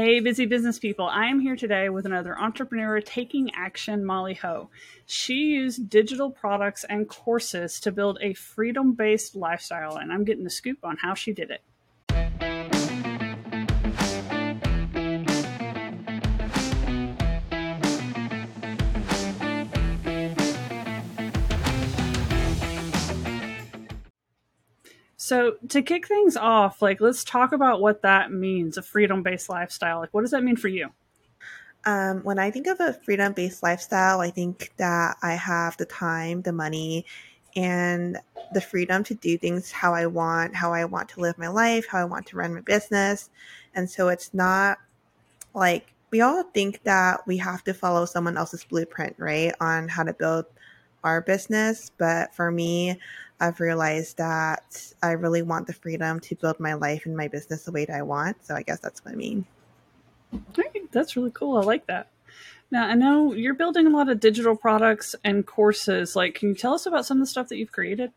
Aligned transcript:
Hey, 0.00 0.20
busy 0.20 0.46
business 0.46 0.78
people. 0.78 1.08
I 1.08 1.26
am 1.26 1.40
here 1.40 1.56
today 1.56 1.88
with 1.88 2.06
another 2.06 2.38
entrepreneur 2.38 3.00
taking 3.00 3.50
action, 3.52 4.04
Molly 4.04 4.34
Ho. 4.34 4.70
She 5.06 5.34
used 5.34 5.90
digital 5.90 6.30
products 6.30 6.84
and 6.84 7.08
courses 7.08 7.80
to 7.80 7.90
build 7.90 8.16
a 8.20 8.34
freedom 8.34 8.92
based 8.92 9.34
lifestyle, 9.34 9.96
and 9.96 10.12
I'm 10.12 10.22
getting 10.22 10.44
the 10.44 10.50
scoop 10.50 10.78
on 10.84 10.98
how 10.98 11.14
she 11.14 11.32
did 11.32 11.50
it. 11.50 11.62
So, 25.28 25.56
to 25.68 25.82
kick 25.82 26.08
things 26.08 26.38
off, 26.38 26.80
like 26.80 27.02
let's 27.02 27.22
talk 27.22 27.52
about 27.52 27.82
what 27.82 28.00
that 28.00 28.32
means, 28.32 28.78
a 28.78 28.82
freedom-based 28.82 29.50
lifestyle. 29.50 29.98
Like 29.98 30.14
what 30.14 30.22
does 30.22 30.30
that 30.30 30.42
mean 30.42 30.56
for 30.56 30.68
you? 30.68 30.88
Um, 31.84 32.22
when 32.22 32.38
I 32.38 32.50
think 32.50 32.66
of 32.66 32.80
a 32.80 32.94
freedom 32.94 33.34
based 33.34 33.62
lifestyle, 33.62 34.22
I 34.22 34.30
think 34.30 34.72
that 34.78 35.18
I 35.20 35.34
have 35.34 35.76
the 35.76 35.84
time, 35.84 36.40
the 36.40 36.54
money, 36.54 37.04
and 37.56 38.16
the 38.54 38.62
freedom 38.62 39.04
to 39.04 39.14
do 39.16 39.36
things 39.36 39.70
how 39.70 39.92
I 39.92 40.06
want, 40.06 40.56
how 40.56 40.72
I 40.72 40.86
want 40.86 41.10
to 41.10 41.20
live 41.20 41.36
my 41.36 41.48
life, 41.48 41.84
how 41.86 41.98
I 41.98 42.04
want 42.06 42.24
to 42.28 42.38
run 42.38 42.54
my 42.54 42.62
business. 42.62 43.28
And 43.74 43.90
so 43.90 44.08
it's 44.08 44.32
not 44.32 44.78
like 45.52 45.92
we 46.10 46.22
all 46.22 46.42
think 46.54 46.82
that 46.84 47.20
we 47.26 47.36
have 47.36 47.62
to 47.64 47.74
follow 47.74 48.06
someone 48.06 48.38
else's 48.38 48.64
blueprint, 48.64 49.14
right, 49.18 49.52
on 49.60 49.88
how 49.88 50.04
to 50.04 50.14
build 50.14 50.46
our 51.04 51.20
business. 51.20 51.90
But 51.98 52.34
for 52.34 52.50
me, 52.50 52.98
I've 53.40 53.60
realized 53.60 54.18
that 54.18 54.92
I 55.02 55.12
really 55.12 55.42
want 55.42 55.66
the 55.66 55.72
freedom 55.72 56.20
to 56.20 56.34
build 56.34 56.58
my 56.58 56.74
life 56.74 57.06
and 57.06 57.16
my 57.16 57.28
business 57.28 57.64
the 57.64 57.72
way 57.72 57.84
that 57.84 57.96
I 57.96 58.02
want. 58.02 58.44
So 58.44 58.54
I 58.54 58.62
guess 58.62 58.80
that's 58.80 59.04
what 59.04 59.12
I 59.12 59.14
mean. 59.14 59.46
That's 60.90 61.16
really 61.16 61.30
cool. 61.30 61.56
I 61.56 61.62
like 61.62 61.86
that. 61.86 62.08
Now, 62.70 62.86
I 62.86 62.94
know 62.94 63.32
you're 63.32 63.54
building 63.54 63.86
a 63.86 63.90
lot 63.90 64.08
of 64.08 64.20
digital 64.20 64.56
products 64.56 65.14
and 65.24 65.46
courses. 65.46 66.14
Like, 66.14 66.34
can 66.34 66.50
you 66.50 66.54
tell 66.54 66.74
us 66.74 66.86
about 66.86 67.06
some 67.06 67.18
of 67.18 67.22
the 67.22 67.26
stuff 67.26 67.48
that 67.48 67.56
you've 67.56 67.72
created? 67.72 68.12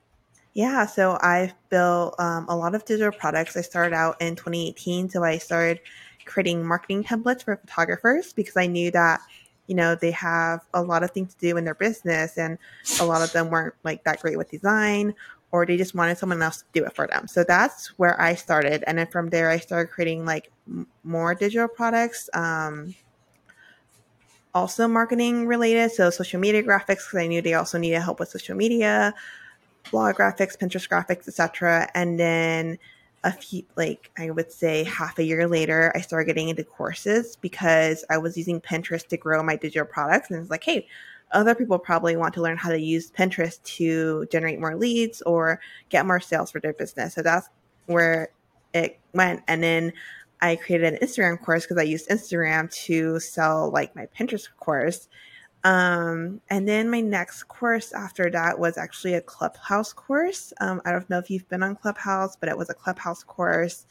Yeah, 0.53 0.85
so 0.85 1.17
I've 1.21 1.53
built 1.69 2.15
um, 2.19 2.45
a 2.49 2.55
lot 2.55 2.75
of 2.75 2.83
digital 2.83 3.13
products. 3.13 3.55
I 3.55 3.61
started 3.61 3.95
out 3.95 4.21
in 4.21 4.35
2018, 4.35 5.09
so 5.09 5.23
I 5.23 5.37
started 5.37 5.79
creating 6.25 6.65
marketing 6.65 7.03
templates 7.03 7.43
for 7.43 7.55
photographers 7.55 8.33
because 8.33 8.57
I 8.57 8.67
knew 8.67 8.91
that 8.91 9.21
you 9.71 9.75
know 9.77 9.95
they 9.95 10.11
have 10.11 10.59
a 10.73 10.83
lot 10.83 11.01
of 11.01 11.11
things 11.11 11.33
to 11.33 11.39
do 11.39 11.55
in 11.55 11.63
their 11.63 11.75
business 11.75 12.37
and 12.37 12.57
a 12.99 13.05
lot 13.05 13.21
of 13.21 13.31
them 13.31 13.49
weren't 13.49 13.73
like 13.85 14.03
that 14.03 14.19
great 14.19 14.37
with 14.37 14.51
design 14.51 15.15
or 15.53 15.65
they 15.65 15.77
just 15.77 15.95
wanted 15.95 16.17
someone 16.17 16.41
else 16.41 16.57
to 16.57 16.65
do 16.73 16.83
it 16.83 16.93
for 16.93 17.07
them. 17.07 17.25
So 17.25 17.45
that's 17.45 17.87
where 17.97 18.19
i 18.21 18.35
started. 18.35 18.83
And 18.85 18.97
then 18.97 19.07
from 19.07 19.29
there 19.29 19.49
i 19.49 19.59
started 19.59 19.89
creating 19.89 20.25
like 20.25 20.51
m- 20.67 20.87
more 21.05 21.33
digital 21.33 21.69
products 21.69 22.29
um, 22.33 22.93
also 24.53 24.89
marketing 24.89 25.47
related. 25.47 25.93
So 25.93 26.09
social 26.09 26.41
media 26.41 26.63
graphics 26.63 27.07
because 27.07 27.19
i 27.23 27.27
knew 27.27 27.41
they 27.41 27.53
also 27.53 27.77
needed 27.77 28.01
help 28.01 28.19
with 28.19 28.27
social 28.27 28.57
media 28.57 29.13
blog 29.89 30.15
graphics 30.15 30.57
pinterest 30.57 30.89
graphics 30.89 31.27
etc 31.29 31.89
and 31.95 32.19
then 32.19 32.77
a 33.23 33.31
few 33.31 33.63
like 33.75 34.09
i 34.17 34.31
would 34.31 34.51
say 34.51 34.83
half 34.83 35.19
a 35.19 35.23
year 35.23 35.47
later 35.47 35.91
i 35.95 36.01
started 36.01 36.25
getting 36.25 36.49
into 36.49 36.63
courses 36.63 37.35
because 37.35 38.03
i 38.09 38.17
was 38.17 38.35
using 38.35 38.59
pinterest 38.59 39.07
to 39.07 39.17
grow 39.17 39.43
my 39.43 39.55
digital 39.55 39.85
products. 39.85 40.31
And 40.31 40.39
it's 40.39 40.49
like 40.49 40.63
hey 40.63 40.87
other 41.31 41.55
people 41.55 41.79
probably 41.79 42.17
want 42.17 42.33
to 42.33 42.41
learn 42.41 42.57
how 42.57 42.69
to 42.69 42.79
use 42.79 43.11
pinterest 43.11 43.63
to 43.63 44.25
generate 44.31 44.59
more 44.59 44.75
leads 44.75 45.21
or 45.21 45.61
get 45.89 46.05
more 46.05 46.19
sales 46.19 46.51
for 46.51 46.59
their 46.59 46.73
business. 46.73 47.13
So 47.13 47.21
that's 47.21 47.47
where 47.85 48.29
it 48.73 48.99
went. 49.13 49.41
And 49.47 49.63
then 49.63 49.93
i 50.41 50.55
created 50.55 50.93
an 50.93 50.99
instagram 51.07 51.39
course 51.39 51.63
because 51.63 51.77
i 51.77 51.83
used 51.83 52.09
instagram 52.09 52.71
to 52.73 53.19
sell 53.19 53.69
like 53.71 53.95
my 53.95 54.07
pinterest 54.17 54.49
course 54.59 55.07
um, 55.63 56.41
and 56.49 56.67
then 56.67 56.89
my 56.89 57.01
next 57.01 57.43
course 57.43 57.91
after 57.93 58.29
that 58.31 58.57
was 58.57 58.77
actually 58.77 59.13
a 59.13 59.21
Clubhouse 59.21 59.93
course. 59.93 60.53
Um, 60.59 60.81
I 60.85 60.91
don't 60.91 61.09
know 61.09 61.19
if 61.19 61.29
you've 61.29 61.47
been 61.49 61.63
on 61.63 61.75
Clubhouse, 61.75 62.35
but 62.35 62.49
it 62.49 62.57
was 62.57 62.69
a 62.69 62.73
Clubhouse 62.73 63.23
course. 63.23 63.85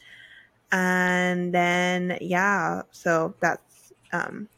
And 0.73 1.55
then, 1.55 2.19
yeah, 2.21 2.83
so 2.91 3.35
that's 3.41 3.93
um, 4.13 4.49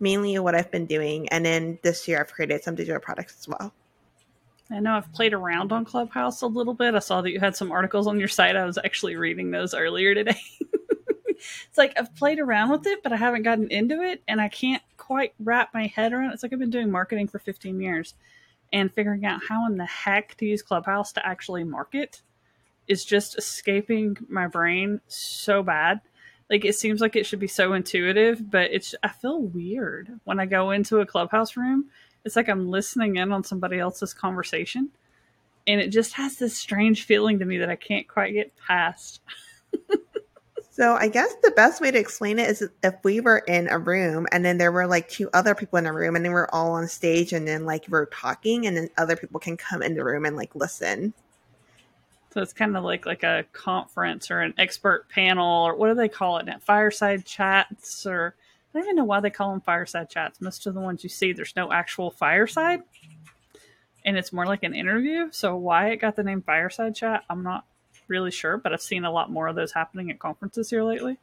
mainly 0.00 0.38
what 0.38 0.54
I've 0.54 0.70
been 0.70 0.86
doing. 0.86 1.28
And 1.28 1.44
then 1.44 1.78
this 1.82 2.08
year 2.08 2.20
I've 2.20 2.32
created 2.32 2.64
some 2.64 2.74
digital 2.74 3.00
products 3.00 3.36
as 3.40 3.48
well. 3.48 3.72
I 4.72 4.80
know 4.80 4.94
I've 4.94 5.12
played 5.12 5.34
around 5.34 5.72
on 5.72 5.84
Clubhouse 5.84 6.42
a 6.42 6.46
little 6.46 6.74
bit. 6.74 6.94
I 6.94 7.00
saw 7.00 7.20
that 7.22 7.30
you 7.30 7.40
had 7.40 7.56
some 7.56 7.72
articles 7.72 8.06
on 8.06 8.18
your 8.18 8.28
site. 8.28 8.56
I 8.56 8.64
was 8.64 8.78
actually 8.78 9.16
reading 9.16 9.50
those 9.50 9.74
earlier 9.74 10.14
today. 10.14 10.40
it's 11.28 11.78
like 11.78 11.92
I've 11.98 12.14
played 12.14 12.38
around 12.38 12.70
with 12.70 12.86
it, 12.86 13.02
but 13.02 13.12
I 13.12 13.16
haven't 13.16 13.42
gotten 13.42 13.68
into 13.70 14.00
it, 14.02 14.22
and 14.28 14.40
I 14.40 14.48
can't 14.48 14.82
quite 15.10 15.34
wrap 15.40 15.74
my 15.74 15.88
head 15.88 16.12
around. 16.12 16.30
It's 16.30 16.44
like 16.44 16.52
I've 16.52 16.60
been 16.60 16.70
doing 16.70 16.88
marketing 16.88 17.26
for 17.26 17.40
15 17.40 17.80
years, 17.80 18.14
and 18.72 18.94
figuring 18.94 19.24
out 19.26 19.40
how 19.48 19.66
in 19.66 19.76
the 19.76 19.84
heck 19.84 20.36
to 20.36 20.46
use 20.46 20.62
Clubhouse 20.62 21.10
to 21.14 21.26
actually 21.26 21.64
market 21.64 22.22
is 22.86 23.04
just 23.04 23.36
escaping 23.36 24.16
my 24.28 24.46
brain 24.46 25.00
so 25.08 25.64
bad. 25.64 26.00
Like 26.48 26.64
it 26.64 26.76
seems 26.76 27.00
like 27.00 27.16
it 27.16 27.26
should 27.26 27.40
be 27.40 27.48
so 27.48 27.72
intuitive, 27.72 28.48
but 28.52 28.70
it's 28.70 28.94
I 29.02 29.08
feel 29.08 29.40
weird 29.42 30.20
when 30.22 30.38
I 30.38 30.46
go 30.46 30.70
into 30.70 31.00
a 31.00 31.06
Clubhouse 31.06 31.56
room. 31.56 31.86
It's 32.24 32.36
like 32.36 32.48
I'm 32.48 32.70
listening 32.70 33.16
in 33.16 33.32
on 33.32 33.42
somebody 33.42 33.80
else's 33.80 34.14
conversation, 34.14 34.90
and 35.66 35.80
it 35.80 35.88
just 35.88 36.12
has 36.14 36.36
this 36.36 36.56
strange 36.56 37.02
feeling 37.02 37.40
to 37.40 37.44
me 37.44 37.58
that 37.58 37.68
I 37.68 37.74
can't 37.76 38.06
quite 38.06 38.32
get 38.32 38.56
past. 38.56 39.22
So 40.72 40.94
I 40.94 41.08
guess 41.08 41.34
the 41.42 41.50
best 41.50 41.80
way 41.80 41.90
to 41.90 41.98
explain 41.98 42.38
it 42.38 42.48
is 42.48 42.68
if 42.82 42.94
we 43.02 43.20
were 43.20 43.38
in 43.38 43.68
a 43.68 43.78
room 43.78 44.26
and 44.30 44.44
then 44.44 44.58
there 44.58 44.70
were 44.70 44.86
like 44.86 45.08
two 45.08 45.28
other 45.34 45.54
people 45.54 45.78
in 45.78 45.86
a 45.86 45.92
room 45.92 46.14
and 46.14 46.24
then 46.24 46.32
we're 46.32 46.48
all 46.52 46.72
on 46.72 46.86
stage 46.86 47.32
and 47.32 47.46
then 47.46 47.66
like 47.66 47.86
we're 47.88 48.06
talking 48.06 48.66
and 48.66 48.76
then 48.76 48.88
other 48.96 49.16
people 49.16 49.40
can 49.40 49.56
come 49.56 49.82
in 49.82 49.94
the 49.94 50.04
room 50.04 50.24
and 50.24 50.36
like 50.36 50.54
listen. 50.54 51.12
So 52.32 52.40
it's 52.40 52.52
kind 52.52 52.76
of 52.76 52.84
like 52.84 53.04
like 53.04 53.24
a 53.24 53.44
conference 53.52 54.30
or 54.30 54.40
an 54.40 54.54
expert 54.58 55.08
panel 55.08 55.66
or 55.66 55.74
what 55.74 55.88
do 55.88 55.94
they 55.94 56.08
call 56.08 56.38
it? 56.38 56.48
Fireside 56.62 57.24
chats 57.24 58.06
or 58.06 58.36
I 58.72 58.78
don't 58.78 58.86
even 58.86 58.96
know 58.96 59.04
why 59.04 59.18
they 59.20 59.30
call 59.30 59.50
them 59.50 59.60
fireside 59.60 60.08
chats. 60.10 60.40
Most 60.40 60.66
of 60.66 60.74
the 60.74 60.80
ones 60.80 61.02
you 61.02 61.10
see, 61.10 61.32
there's 61.32 61.56
no 61.56 61.72
actual 61.72 62.10
fireside, 62.10 62.82
and 64.04 64.16
it's 64.16 64.32
more 64.32 64.46
like 64.46 64.62
an 64.62 64.74
interview. 64.74 65.28
So 65.32 65.56
why 65.56 65.88
it 65.88 65.96
got 65.96 66.14
the 66.14 66.22
name 66.22 66.42
fireside 66.42 66.94
chat, 66.94 67.24
I'm 67.28 67.42
not 67.42 67.64
really 68.10 68.30
sure, 68.30 68.56
but 68.58 68.72
I've 68.72 68.82
seen 68.82 69.04
a 69.04 69.12
lot 69.12 69.30
more 69.30 69.48
of 69.48 69.56
those 69.56 69.72
happening 69.72 70.10
at 70.10 70.18
conferences 70.18 70.70
here 70.70 70.82
lately. 70.82 71.18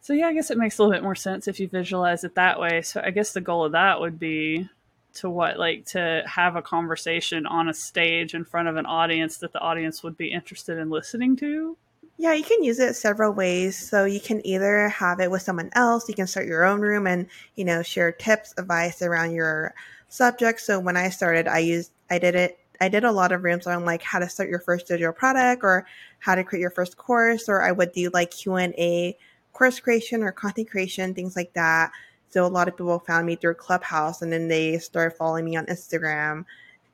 So 0.00 0.12
yeah, 0.12 0.28
I 0.28 0.32
guess 0.32 0.50
it 0.50 0.58
makes 0.58 0.78
a 0.78 0.82
little 0.82 0.94
bit 0.94 1.02
more 1.02 1.14
sense 1.14 1.48
if 1.48 1.60
you 1.60 1.68
visualize 1.68 2.24
it 2.24 2.34
that 2.34 2.58
way. 2.58 2.82
So 2.82 3.00
I 3.04 3.10
guess 3.10 3.32
the 3.32 3.40
goal 3.40 3.64
of 3.64 3.72
that 3.72 4.00
would 4.00 4.18
be 4.18 4.68
to 5.14 5.28
what 5.28 5.58
like 5.58 5.84
to 5.86 6.22
have 6.26 6.56
a 6.56 6.62
conversation 6.62 7.46
on 7.46 7.68
a 7.68 7.74
stage 7.74 8.34
in 8.34 8.44
front 8.44 8.68
of 8.68 8.76
an 8.76 8.86
audience 8.86 9.38
that 9.38 9.52
the 9.52 9.60
audience 9.60 10.02
would 10.02 10.16
be 10.16 10.32
interested 10.32 10.78
in 10.78 10.90
listening 10.90 11.36
to. 11.36 11.76
Yeah, 12.16 12.32
you 12.32 12.42
can 12.42 12.64
use 12.64 12.80
it 12.80 12.96
several 12.96 13.32
ways. 13.32 13.76
So 13.76 14.04
you 14.04 14.20
can 14.20 14.44
either 14.46 14.88
have 14.88 15.20
it 15.20 15.30
with 15.30 15.42
someone 15.42 15.70
else, 15.74 16.08
you 16.08 16.14
can 16.14 16.26
start 16.26 16.46
your 16.46 16.64
own 16.64 16.80
room 16.80 17.06
and, 17.06 17.26
you 17.54 17.64
know, 17.64 17.82
share 17.82 18.10
tips, 18.12 18.54
advice 18.56 19.02
around 19.02 19.32
your 19.32 19.74
subject. 20.08 20.60
So 20.60 20.80
when 20.80 20.96
I 20.96 21.10
started, 21.10 21.46
I 21.46 21.58
used 21.58 21.92
I 22.10 22.18
did 22.18 22.34
it 22.34 22.58
I 22.80 22.88
did 22.88 23.04
a 23.04 23.12
lot 23.12 23.32
of 23.32 23.42
rooms 23.42 23.66
on 23.66 23.84
like 23.84 24.02
how 24.02 24.18
to 24.18 24.28
start 24.28 24.48
your 24.48 24.60
first 24.60 24.86
digital 24.86 25.12
product 25.12 25.62
or 25.64 25.86
how 26.20 26.34
to 26.34 26.44
create 26.44 26.60
your 26.60 26.70
first 26.70 26.96
course, 26.96 27.48
or 27.48 27.62
I 27.62 27.72
would 27.72 27.92
do 27.92 28.10
like 28.12 28.30
Q 28.30 28.54
and 28.56 28.74
A 28.78 29.16
course 29.52 29.80
creation 29.80 30.22
or 30.22 30.32
content 30.32 30.70
creation, 30.70 31.14
things 31.14 31.36
like 31.36 31.52
that. 31.54 31.90
So 32.30 32.44
a 32.44 32.48
lot 32.48 32.68
of 32.68 32.76
people 32.76 32.98
found 33.00 33.26
me 33.26 33.36
through 33.36 33.54
Clubhouse, 33.54 34.22
and 34.22 34.32
then 34.32 34.48
they 34.48 34.78
started 34.78 35.16
following 35.16 35.44
me 35.44 35.56
on 35.56 35.66
Instagram, 35.66 36.44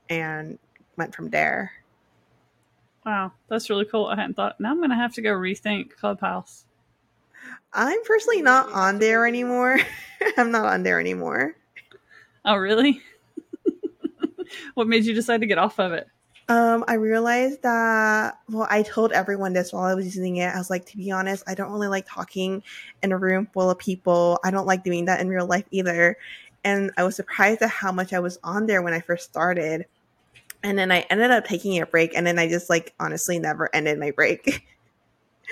and 0.09 0.59
went 0.97 1.15
from 1.15 1.31
there. 1.31 1.73
Wow, 3.05 3.33
that's 3.49 3.69
really 3.69 3.85
cool. 3.85 4.07
I 4.07 4.17
hadn't 4.17 4.35
thought. 4.35 4.59
Now 4.61 4.71
I'm 4.71 4.81
gonna 4.81 4.97
have 4.97 5.15
to 5.15 5.23
go 5.23 5.31
rethink 5.31 5.91
Clubhouse. 5.97 6.65
I'm 7.73 8.03
personally 8.05 8.43
not 8.43 8.73
on 8.73 8.99
there 9.01 9.27
anymore. 9.27 9.79
I'm 10.37 10.51
not 10.51 10.67
on 10.67 10.85
there 10.85 11.01
anymore. 11.01 11.57
Oh, 12.45 12.57
really? 12.57 13.03
what 14.75 14.89
made 14.89 15.05
you 15.05 15.15
decide 15.15 15.41
to 15.41 15.47
get 15.47 15.59
off 15.59 15.79
of 15.79 15.93
it? 15.93 16.09
Um, 16.49 16.85
I 16.87 16.95
realized 16.95 17.63
that, 17.63 18.39
well, 18.51 18.67
I 18.69 18.83
told 18.83 19.13
everyone 19.13 19.55
this 19.55 19.73
while 19.73 19.85
I 19.85 19.95
was 19.95 20.05
using 20.05 20.37
it. 20.37 20.55
I 20.55 20.59
was 20.59 20.69
like, 20.69 20.85
to 20.87 20.97
be 20.97 21.11
honest, 21.11 21.43
I 21.47 21.55
don't 21.55 21.73
really 21.73 21.89
like 21.89 22.07
talking 22.07 22.63
in 23.03 23.13
a 23.13 23.19
room 23.19 23.49
full 23.55 23.71
of 23.71 23.79
people. 23.79 24.39
I 24.45 24.51
don't 24.51 24.67
like 24.67 24.85
doing 24.85 25.07
that 25.07 25.21
in 25.21 25.29
real 25.29 25.47
life 25.47 25.65
either. 25.71 26.19
And 26.63 26.91
I 26.99 27.05
was 27.05 27.17
surprised 27.17 27.63
at 27.63 27.71
how 27.71 27.93
much 27.93 28.13
I 28.13 28.19
was 28.19 28.39
on 28.45 28.67
there 28.67 28.83
when 28.83 28.93
I 28.93 29.01
first 29.01 29.25
started. 29.25 29.87
And 30.63 30.79
then 30.79 30.93
I 30.93 31.01
ended 31.09 31.31
up 31.31 31.47
taking 31.47 31.81
a 31.81 31.87
break. 31.87 32.15
And 32.15 32.27
then 32.27 32.39
I 32.39 32.47
just, 32.47 32.69
like, 32.69 32.93
honestly 33.01 33.39
never 33.39 33.75
ended 33.75 33.99
my 33.99 34.11
break. 34.11 34.67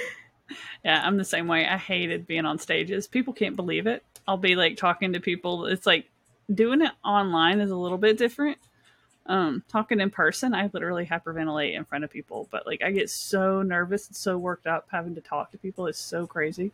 yeah, 0.85 1.03
I'm 1.03 1.17
the 1.17 1.25
same 1.25 1.49
way. 1.49 1.67
I 1.67 1.79
hated 1.79 2.27
being 2.27 2.44
on 2.44 2.59
stages. 2.59 3.06
People 3.06 3.33
can't 3.33 3.56
believe 3.56 3.87
it. 3.87 4.05
I'll 4.29 4.37
be 4.37 4.56
like 4.56 4.77
talking 4.77 5.15
to 5.15 5.21
people. 5.21 5.67
It's 5.67 5.87
like 5.87 6.11
doing 6.53 6.83
it 6.83 6.93
online 7.03 7.61
is 7.61 7.71
a 7.71 7.77
little 7.77 7.99
bit 7.99 8.19
different 8.19 8.59
Um, 9.26 9.62
talking 9.69 10.00
in 10.00 10.10
person, 10.10 10.54
I 10.54 10.69
literally 10.72 11.06
hyperventilate 11.06 11.76
in 11.76 11.84
front 11.84 12.04
of 12.04 12.10
people, 12.10 12.48
but 12.50 12.66
like 12.66 12.82
I 12.82 12.90
get 12.90 13.08
so 13.08 13.62
nervous 13.62 14.08
and 14.08 14.16
so 14.16 14.36
worked 14.36 14.66
up 14.66 14.88
having 14.90 15.14
to 15.14 15.20
talk 15.20 15.52
to 15.52 15.58
people. 15.58 15.86
It's 15.86 15.98
so 15.98 16.26
crazy. 16.26 16.72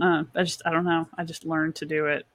Uh, 0.00 0.24
I 0.34 0.44
just, 0.44 0.62
I 0.64 0.70
don't 0.70 0.84
know. 0.84 1.08
I 1.16 1.24
just 1.24 1.44
learned 1.44 1.74
to 1.76 1.86
do 1.86 2.06
it 2.06 2.26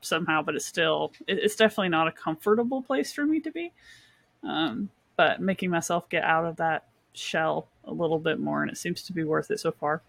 somehow, 0.00 0.42
but 0.42 0.54
it's 0.54 0.64
still, 0.64 1.12
it, 1.26 1.38
it's 1.38 1.56
definitely 1.56 1.90
not 1.90 2.08
a 2.08 2.12
comfortable 2.12 2.82
place 2.82 3.12
for 3.12 3.26
me 3.26 3.40
to 3.40 3.50
be. 3.50 3.72
Um, 4.42 4.90
but 5.16 5.40
making 5.40 5.70
myself 5.70 6.08
get 6.08 6.24
out 6.24 6.44
of 6.44 6.56
that 6.56 6.84
shell 7.12 7.68
a 7.84 7.92
little 7.92 8.18
bit 8.18 8.38
more, 8.38 8.62
and 8.62 8.70
it 8.70 8.78
seems 8.78 9.02
to 9.02 9.12
be 9.12 9.24
worth 9.24 9.50
it 9.50 9.60
so 9.60 9.72
far. 9.72 10.02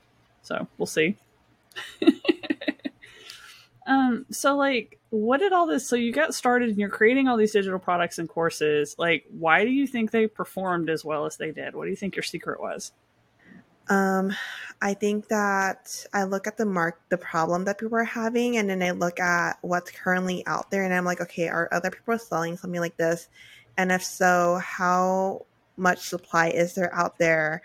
So 0.43 0.67
we'll 0.77 0.85
see. 0.85 1.17
um, 3.87 4.25
so 4.29 4.55
like, 4.55 4.99
what 5.09 5.39
did 5.39 5.53
all 5.53 5.65
this? 5.65 5.87
So 5.87 5.95
you 5.95 6.11
got 6.11 6.35
started, 6.35 6.69
and 6.69 6.77
you're 6.77 6.89
creating 6.89 7.27
all 7.27 7.37
these 7.37 7.53
digital 7.53 7.79
products 7.79 8.19
and 8.19 8.27
courses. 8.27 8.95
Like, 8.99 9.25
why 9.31 9.63
do 9.63 9.71
you 9.71 9.87
think 9.87 10.11
they 10.11 10.27
performed 10.27 10.89
as 10.89 11.05
well 11.05 11.25
as 11.25 11.37
they 11.37 11.51
did? 11.51 11.73
What 11.73 11.85
do 11.85 11.89
you 11.89 11.95
think 11.95 12.15
your 12.15 12.23
secret 12.23 12.59
was? 12.59 12.91
Um, 13.89 14.33
I 14.81 14.93
think 14.93 15.29
that 15.29 16.05
I 16.13 16.25
look 16.25 16.45
at 16.45 16.57
the 16.57 16.65
mark, 16.65 16.99
the 17.07 17.17
problem 17.17 17.63
that 17.63 17.77
people 17.77 17.97
are 17.97 18.03
having, 18.03 18.57
and 18.57 18.69
then 18.69 18.83
I 18.83 18.91
look 18.91 19.21
at 19.21 19.57
what's 19.61 19.91
currently 19.91 20.45
out 20.45 20.69
there, 20.69 20.83
and 20.83 20.93
I'm 20.93 21.05
like, 21.05 21.21
okay, 21.21 21.47
are 21.47 21.69
other 21.71 21.89
people 21.89 22.19
selling 22.19 22.57
something 22.57 22.81
like 22.81 22.97
this? 22.97 23.29
And 23.77 23.91
if 23.91 24.03
so, 24.03 24.59
how 24.61 25.45
much 25.77 25.99
supply 25.99 26.49
is 26.49 26.75
there 26.75 26.93
out 26.93 27.17
there? 27.17 27.61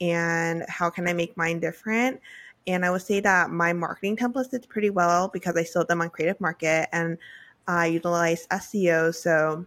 And 0.00 0.64
how 0.68 0.90
can 0.90 1.08
I 1.08 1.12
make 1.12 1.36
mine 1.36 1.58
different? 1.58 2.20
And 2.66 2.84
I 2.84 2.90
would 2.90 3.02
say 3.02 3.20
that 3.20 3.50
my 3.50 3.72
marketing 3.72 4.16
templates 4.16 4.50
did 4.50 4.68
pretty 4.68 4.90
well 4.90 5.28
because 5.28 5.56
I 5.56 5.64
sold 5.64 5.88
them 5.88 6.00
on 6.00 6.10
Creative 6.10 6.40
Market 6.40 6.88
and 6.92 7.18
I 7.66 7.86
utilized 7.86 8.48
SEO. 8.50 9.14
So 9.14 9.66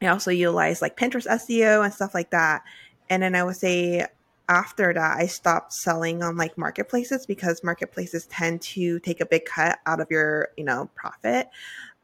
I 0.00 0.06
also 0.06 0.30
utilized 0.30 0.82
like 0.82 0.96
Pinterest 0.96 1.26
SEO 1.26 1.84
and 1.84 1.92
stuff 1.92 2.14
like 2.14 2.30
that. 2.30 2.62
And 3.10 3.22
then 3.22 3.34
I 3.34 3.44
would 3.44 3.56
say 3.56 4.06
after 4.48 4.92
that, 4.92 5.18
I 5.18 5.26
stopped 5.26 5.72
selling 5.72 6.22
on 6.22 6.36
like 6.36 6.56
marketplaces 6.58 7.26
because 7.26 7.62
marketplaces 7.62 8.26
tend 8.26 8.62
to 8.62 8.98
take 9.00 9.20
a 9.20 9.26
big 9.26 9.44
cut 9.44 9.78
out 9.86 10.00
of 10.00 10.10
your, 10.10 10.48
you 10.56 10.64
know, 10.64 10.90
profit. 10.94 11.48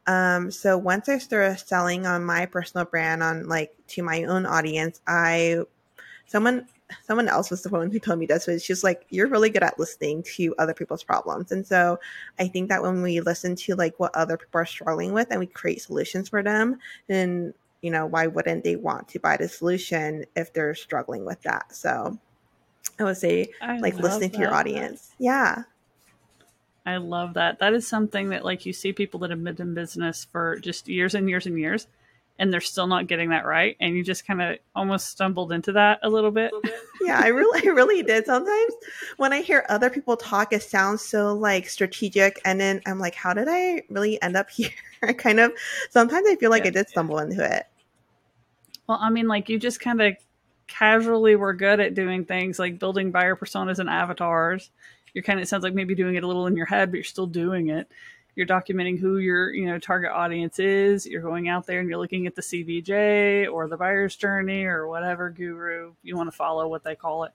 Um, 0.05 0.49
so 0.51 0.77
once 0.77 1.09
I 1.09 1.17
started 1.17 1.59
selling 1.59 2.05
on 2.05 2.23
my 2.23 2.45
personal 2.45 2.85
brand 2.85 3.21
on 3.21 3.49
like 3.49 3.73
to 3.89 4.03
my 4.03 4.23
own 4.23 4.45
audience, 4.45 5.01
I 5.05 5.63
someone 6.25 6.67
someone 7.05 7.27
else 7.27 7.49
was 7.49 7.63
the 7.63 7.69
one 7.69 7.91
who 7.91 7.99
told 7.99 8.19
me 8.19 8.25
this 8.25 8.47
was 8.47 8.65
just 8.65 8.83
like 8.83 9.05
you're 9.09 9.27
really 9.27 9.49
good 9.49 9.63
at 9.63 9.77
listening 9.79 10.23
to 10.23 10.55
other 10.57 10.73
people's 10.73 11.03
problems 11.03 11.51
and 11.51 11.65
so 11.65 11.99
i 12.39 12.47
think 12.47 12.69
that 12.69 12.81
when 12.81 13.01
we 13.01 13.19
listen 13.19 13.55
to 13.55 13.75
like 13.75 13.99
what 13.99 14.15
other 14.15 14.37
people 14.37 14.61
are 14.61 14.65
struggling 14.65 15.13
with 15.13 15.27
and 15.29 15.39
we 15.39 15.47
create 15.47 15.81
solutions 15.81 16.29
for 16.29 16.41
them 16.41 16.77
then 17.07 17.53
you 17.81 17.91
know 17.91 18.05
why 18.05 18.27
wouldn't 18.27 18.63
they 18.63 18.75
want 18.75 19.07
to 19.07 19.19
buy 19.19 19.37
the 19.37 19.47
solution 19.47 20.25
if 20.35 20.53
they're 20.53 20.75
struggling 20.75 21.25
with 21.25 21.41
that 21.41 21.73
so 21.75 22.17
i 22.99 23.03
would 23.03 23.17
say 23.17 23.47
I 23.61 23.79
like 23.79 23.95
listening 23.95 24.31
to 24.31 24.39
your 24.39 24.51
that. 24.51 24.57
audience 24.57 25.11
yeah 25.19 25.63
I 26.85 26.95
love 26.95 27.33
that. 27.33 27.59
That 27.59 27.73
is 27.73 27.85
something 27.85 28.29
that 28.29 28.45
like 28.45 28.65
you 28.65 28.71
see 28.71 28.93
people 28.93 29.19
that 29.19 29.29
have 29.29 29.43
been 29.43 29.57
in 29.59 29.73
business 29.73 30.25
for 30.31 30.57
just 30.57 30.87
years 30.87 31.15
and 31.15 31.27
years 31.27 31.45
and 31.45 31.59
years 31.59 31.85
and 32.39 32.53
they're 32.53 32.61
still 32.61 32.87
not 32.87 33.07
getting 33.07 33.29
that 33.29 33.45
right 33.45 33.75
and 33.79 33.95
you 33.95 34.03
just 34.03 34.25
kind 34.27 34.41
of 34.41 34.57
almost 34.75 35.07
stumbled 35.07 35.51
into 35.51 35.71
that 35.71 35.99
a 36.03 36.09
little 36.09 36.31
bit. 36.31 36.51
yeah 37.01 37.19
i 37.23 37.27
really 37.27 37.67
I 37.67 37.71
really 37.71 38.03
did 38.03 38.25
sometimes 38.25 38.73
when 39.17 39.33
i 39.33 39.41
hear 39.41 39.65
other 39.69 39.89
people 39.89 40.17
talk 40.17 40.53
it 40.53 40.61
sounds 40.63 41.01
so 41.01 41.33
like 41.33 41.67
strategic 41.69 42.39
and 42.45 42.59
then 42.59 42.81
i'm 42.85 42.99
like 42.99 43.15
how 43.15 43.33
did 43.33 43.47
i 43.49 43.81
really 43.89 44.21
end 44.21 44.35
up 44.37 44.49
here 44.57 44.69
i 45.03 45.13
kind 45.13 45.39
of 45.39 45.51
sometimes 45.89 46.27
i 46.27 46.35
feel 46.35 46.49
like 46.49 46.63
Yeah. 46.63 46.69
i 46.69 46.71
did 46.73 46.89
stumble 46.89 47.19
into 47.19 47.43
it 47.43 47.65
Well, 48.87 48.99
I 49.01 49.09
mean 49.09 49.27
like 49.27 49.49
you 49.49 49.59
just 49.59 49.79
kind 49.79 50.01
of 50.01 50.15
casually 50.67 51.35
were 51.35 51.53
good 51.53 51.79
at 51.79 51.93
doing 51.95 52.25
things 52.25 52.59
like 52.59 52.77
building 52.79 53.11
buyer 53.11 53.35
personas 53.35 53.79
and 53.79 53.89
avatars. 53.89 54.69
You're 55.13 55.23
kind 55.23 55.39
of 55.39 55.43
it 55.43 55.47
sounds 55.47 55.63
like 55.63 55.73
maybe 55.73 55.95
doing 55.95 56.15
it 56.15 56.23
a 56.23 56.27
little 56.27 56.45
in 56.47 56.57
your 56.57 56.65
head, 56.65 56.91
but 56.91 56.95
you're 56.97 57.03
still 57.05 57.25
doing 57.25 57.69
it. 57.69 57.87
You're 58.37 58.45
documenting 58.45 58.99
who 58.99 59.17
your 59.17 59.51
you 59.51 59.65
know 59.65 59.79
target 59.79 60.11
audience 60.11 60.59
is. 60.59 61.07
You're 61.07 61.23
going 61.23 61.49
out 61.49 61.65
there 61.65 61.79
and 61.79 61.89
you're 61.89 61.97
looking 61.97 62.27
at 62.27 62.35
the 62.35 62.43
CVJ 62.43 63.51
or 63.51 63.67
the 63.67 63.77
buyer's 63.77 64.15
journey 64.15 64.63
or 64.65 64.87
whatever 64.87 65.31
guru 65.31 65.93
you 66.03 66.15
want 66.15 66.29
to 66.29 66.37
follow, 66.37 66.67
what 66.67 66.83
they 66.83 66.93
call 66.93 67.23
it. 67.23 67.31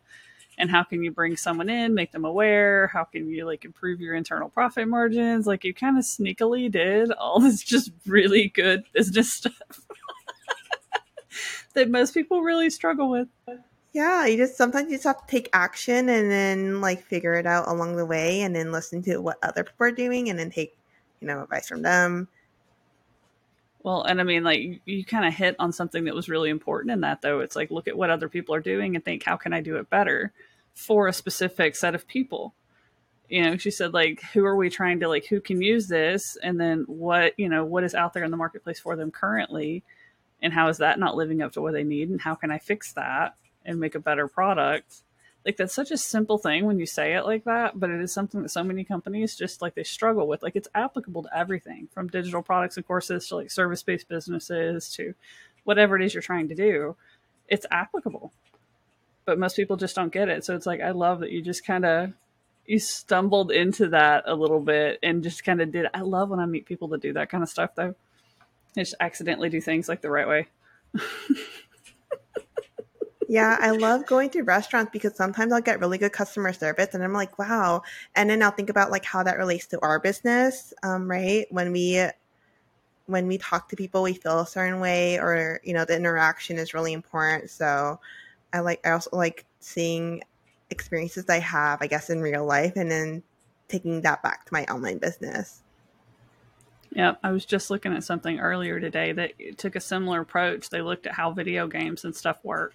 And 0.58 0.70
how 0.70 0.84
can 0.84 1.02
you 1.02 1.10
bring 1.10 1.36
someone 1.36 1.68
in, 1.68 1.92
make 1.92 2.12
them 2.12 2.24
aware? 2.24 2.86
How 2.86 3.02
can 3.02 3.28
you 3.28 3.46
like 3.46 3.64
improve 3.64 4.00
your 4.00 4.14
internal 4.14 4.48
profit 4.48 4.86
margins? 4.86 5.44
Like 5.44 5.64
you 5.64 5.74
kind 5.74 5.98
of 5.98 6.04
sneakily 6.04 6.70
did 6.70 7.10
all 7.10 7.40
this 7.40 7.64
just 7.64 7.90
really 8.06 8.46
good 8.46 8.84
business 8.92 9.32
stuff 9.32 9.80
that 11.74 11.90
most 11.90 12.14
people 12.14 12.42
really 12.42 12.70
struggle 12.70 13.10
with. 13.10 13.26
yeah 13.92 14.26
you 14.26 14.36
just 14.36 14.56
sometimes 14.56 14.88
you 14.88 14.98
just 14.98 15.04
have 15.04 15.26
to 15.26 15.26
take 15.26 15.48
action 15.52 16.08
and 16.08 16.30
then 16.30 16.80
like 16.80 17.02
figure 17.02 17.34
it 17.34 17.46
out 17.46 17.66
along 17.66 17.96
the 17.96 18.06
way 18.06 18.42
and 18.42 18.54
then 18.54 18.70
listen 18.70 19.02
to 19.02 19.18
what 19.18 19.38
other 19.42 19.64
people 19.64 19.86
are 19.86 19.90
doing 19.90 20.30
and 20.30 20.38
then 20.38 20.48
take 20.50 20.76
you 21.22 21.28
know 21.28 21.42
advice 21.42 21.68
from 21.68 21.82
them 21.82 22.28
Well, 23.82 24.02
and 24.04 24.20
I 24.20 24.24
mean, 24.24 24.44
like 24.44 24.80
you, 24.84 25.04
kind 25.04 25.26
of 25.26 25.34
hit 25.34 25.56
on 25.58 25.72
something 25.72 26.04
that 26.04 26.14
was 26.14 26.28
really 26.28 26.50
important 26.50 26.92
in 26.92 27.00
that, 27.00 27.22
though. 27.22 27.40
It's 27.40 27.56
like 27.56 27.70
look 27.70 27.88
at 27.88 27.96
what 27.96 28.10
other 28.10 28.28
people 28.28 28.54
are 28.54 28.60
doing 28.60 28.94
and 28.94 29.04
think, 29.04 29.24
how 29.24 29.36
can 29.36 29.52
I 29.52 29.60
do 29.60 29.76
it 29.76 29.90
better 29.90 30.32
for 30.74 31.08
a 31.08 31.12
specific 31.12 31.74
set 31.74 31.94
of 31.94 32.06
people? 32.06 32.54
You 33.28 33.42
know, 33.42 33.56
she 33.56 33.70
said, 33.70 33.92
like, 33.92 34.22
who 34.32 34.44
are 34.44 34.56
we 34.56 34.70
trying 34.70 35.00
to 35.00 35.08
like? 35.08 35.26
Who 35.26 35.40
can 35.40 35.60
use 35.62 35.88
this? 35.88 36.36
And 36.42 36.60
then 36.60 36.84
what 36.86 37.34
you 37.38 37.48
know, 37.48 37.64
what 37.64 37.84
is 37.84 37.94
out 37.94 38.12
there 38.12 38.24
in 38.24 38.30
the 38.30 38.36
marketplace 38.36 38.78
for 38.78 38.94
them 38.94 39.10
currently, 39.10 39.82
and 40.40 40.52
how 40.52 40.68
is 40.68 40.78
that 40.78 40.98
not 41.00 41.16
living 41.16 41.42
up 41.42 41.52
to 41.52 41.62
what 41.62 41.72
they 41.72 41.84
need? 41.84 42.08
And 42.08 42.20
how 42.20 42.34
can 42.36 42.52
I 42.52 42.58
fix 42.58 42.92
that 42.92 43.34
and 43.64 43.80
make 43.80 43.96
a 43.96 44.00
better 44.00 44.28
product? 44.28 45.02
Like 45.44 45.56
that's 45.56 45.74
such 45.74 45.90
a 45.90 45.96
simple 45.96 46.38
thing 46.38 46.66
when 46.66 46.78
you 46.78 46.86
say 46.86 47.14
it 47.14 47.24
like 47.24 47.44
that, 47.44 47.78
but 47.78 47.90
it 47.90 48.00
is 48.00 48.12
something 48.12 48.42
that 48.42 48.50
so 48.50 48.62
many 48.62 48.84
companies 48.84 49.36
just 49.36 49.60
like 49.60 49.74
they 49.74 49.82
struggle 49.82 50.28
with. 50.28 50.42
Like 50.42 50.54
it's 50.54 50.68
applicable 50.74 51.24
to 51.24 51.36
everything 51.36 51.88
from 51.92 52.08
digital 52.08 52.42
products 52.42 52.76
and 52.76 52.86
courses 52.86 53.26
to 53.28 53.36
like 53.36 53.50
service 53.50 53.82
based 53.82 54.08
businesses 54.08 54.88
to 54.94 55.14
whatever 55.64 55.96
it 55.96 56.04
is 56.04 56.14
you're 56.14 56.22
trying 56.22 56.48
to 56.48 56.54
do. 56.54 56.96
It's 57.48 57.66
applicable. 57.70 58.32
But 59.24 59.38
most 59.38 59.56
people 59.56 59.76
just 59.76 59.96
don't 59.96 60.12
get 60.12 60.28
it. 60.28 60.44
So 60.44 60.54
it's 60.54 60.66
like 60.66 60.80
I 60.80 60.90
love 60.90 61.20
that 61.20 61.30
you 61.30 61.42
just 61.42 61.66
kind 61.66 61.84
of 61.84 62.12
you 62.66 62.78
stumbled 62.78 63.50
into 63.50 63.88
that 63.88 64.24
a 64.26 64.34
little 64.34 64.60
bit 64.60 65.00
and 65.02 65.24
just 65.24 65.44
kind 65.44 65.60
of 65.60 65.72
did. 65.72 65.86
I 65.92 66.02
love 66.02 66.30
when 66.30 66.38
I 66.38 66.46
meet 66.46 66.66
people 66.66 66.88
that 66.88 67.02
do 67.02 67.12
that 67.14 67.30
kind 67.30 67.42
of 67.42 67.48
stuff 67.48 67.74
though. 67.74 67.96
They 68.74 68.82
just 68.82 68.94
accidentally 69.00 69.48
do 69.48 69.60
things 69.60 69.88
like 69.88 70.00
the 70.00 70.10
right 70.10 70.28
way. 70.28 70.48
Yeah, 73.32 73.56
I 73.58 73.70
love 73.70 74.04
going 74.04 74.28
to 74.32 74.42
restaurants 74.42 74.90
because 74.92 75.16
sometimes 75.16 75.54
I'll 75.54 75.62
get 75.62 75.80
really 75.80 75.96
good 75.96 76.12
customer 76.12 76.52
service 76.52 76.92
and 76.92 77.02
I'm 77.02 77.14
like, 77.14 77.38
wow. 77.38 77.80
And 78.14 78.28
then 78.28 78.42
I'll 78.42 78.50
think 78.50 78.68
about 78.68 78.90
like 78.90 79.06
how 79.06 79.22
that 79.22 79.38
relates 79.38 79.64
to 79.68 79.80
our 79.80 79.98
business, 79.98 80.74
um, 80.82 81.10
right? 81.10 81.46
When 81.48 81.72
we 81.72 82.08
when 83.06 83.26
we 83.28 83.38
talk 83.38 83.70
to 83.70 83.76
people, 83.76 84.02
we 84.02 84.12
feel 84.12 84.40
a 84.40 84.46
certain 84.46 84.80
way 84.80 85.18
or, 85.18 85.60
you 85.64 85.72
know, 85.72 85.86
the 85.86 85.96
interaction 85.96 86.58
is 86.58 86.74
really 86.74 86.92
important. 86.92 87.48
So 87.48 88.00
I 88.52 88.60
like 88.60 88.86
I 88.86 88.90
also 88.90 89.16
like 89.16 89.46
seeing 89.60 90.22
experiences 90.68 91.24
I 91.30 91.38
have, 91.38 91.80
I 91.80 91.86
guess, 91.86 92.10
in 92.10 92.20
real 92.20 92.44
life 92.44 92.74
and 92.76 92.90
then 92.90 93.22
taking 93.66 94.02
that 94.02 94.22
back 94.22 94.44
to 94.44 94.52
my 94.52 94.66
online 94.66 94.98
business. 94.98 95.62
Yeah, 96.90 97.14
I 97.24 97.30
was 97.30 97.46
just 97.46 97.70
looking 97.70 97.94
at 97.94 98.04
something 98.04 98.40
earlier 98.40 98.78
today 98.78 99.12
that 99.12 99.32
took 99.56 99.74
a 99.74 99.80
similar 99.80 100.20
approach. 100.20 100.68
They 100.68 100.82
looked 100.82 101.06
at 101.06 101.14
how 101.14 101.32
video 101.32 101.66
games 101.66 102.04
and 102.04 102.14
stuff 102.14 102.38
work. 102.44 102.74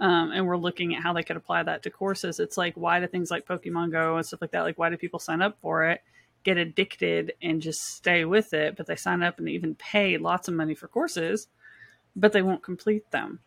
Um, 0.00 0.30
and 0.30 0.46
we're 0.46 0.56
looking 0.56 0.94
at 0.94 1.02
how 1.02 1.12
they 1.12 1.24
could 1.24 1.36
apply 1.36 1.64
that 1.64 1.82
to 1.82 1.90
courses. 1.90 2.38
It's 2.38 2.56
like, 2.56 2.74
why 2.74 3.00
do 3.00 3.06
things 3.08 3.30
like 3.30 3.46
Pokemon 3.46 3.90
Go 3.90 4.16
and 4.16 4.24
stuff 4.24 4.40
like 4.40 4.52
that, 4.52 4.62
like, 4.62 4.78
why 4.78 4.90
do 4.90 4.96
people 4.96 5.18
sign 5.18 5.42
up 5.42 5.58
for 5.60 5.84
it, 5.84 6.02
get 6.44 6.56
addicted, 6.56 7.32
and 7.42 7.60
just 7.60 7.82
stay 7.96 8.24
with 8.24 8.54
it? 8.54 8.76
But 8.76 8.86
they 8.86 8.96
sign 8.96 9.22
up 9.22 9.38
and 9.38 9.48
even 9.48 9.74
pay 9.74 10.16
lots 10.18 10.46
of 10.46 10.54
money 10.54 10.74
for 10.74 10.86
courses, 10.86 11.48
but 12.14 12.32
they 12.32 12.42
won't 12.42 12.62
complete 12.62 13.10
them. 13.10 13.40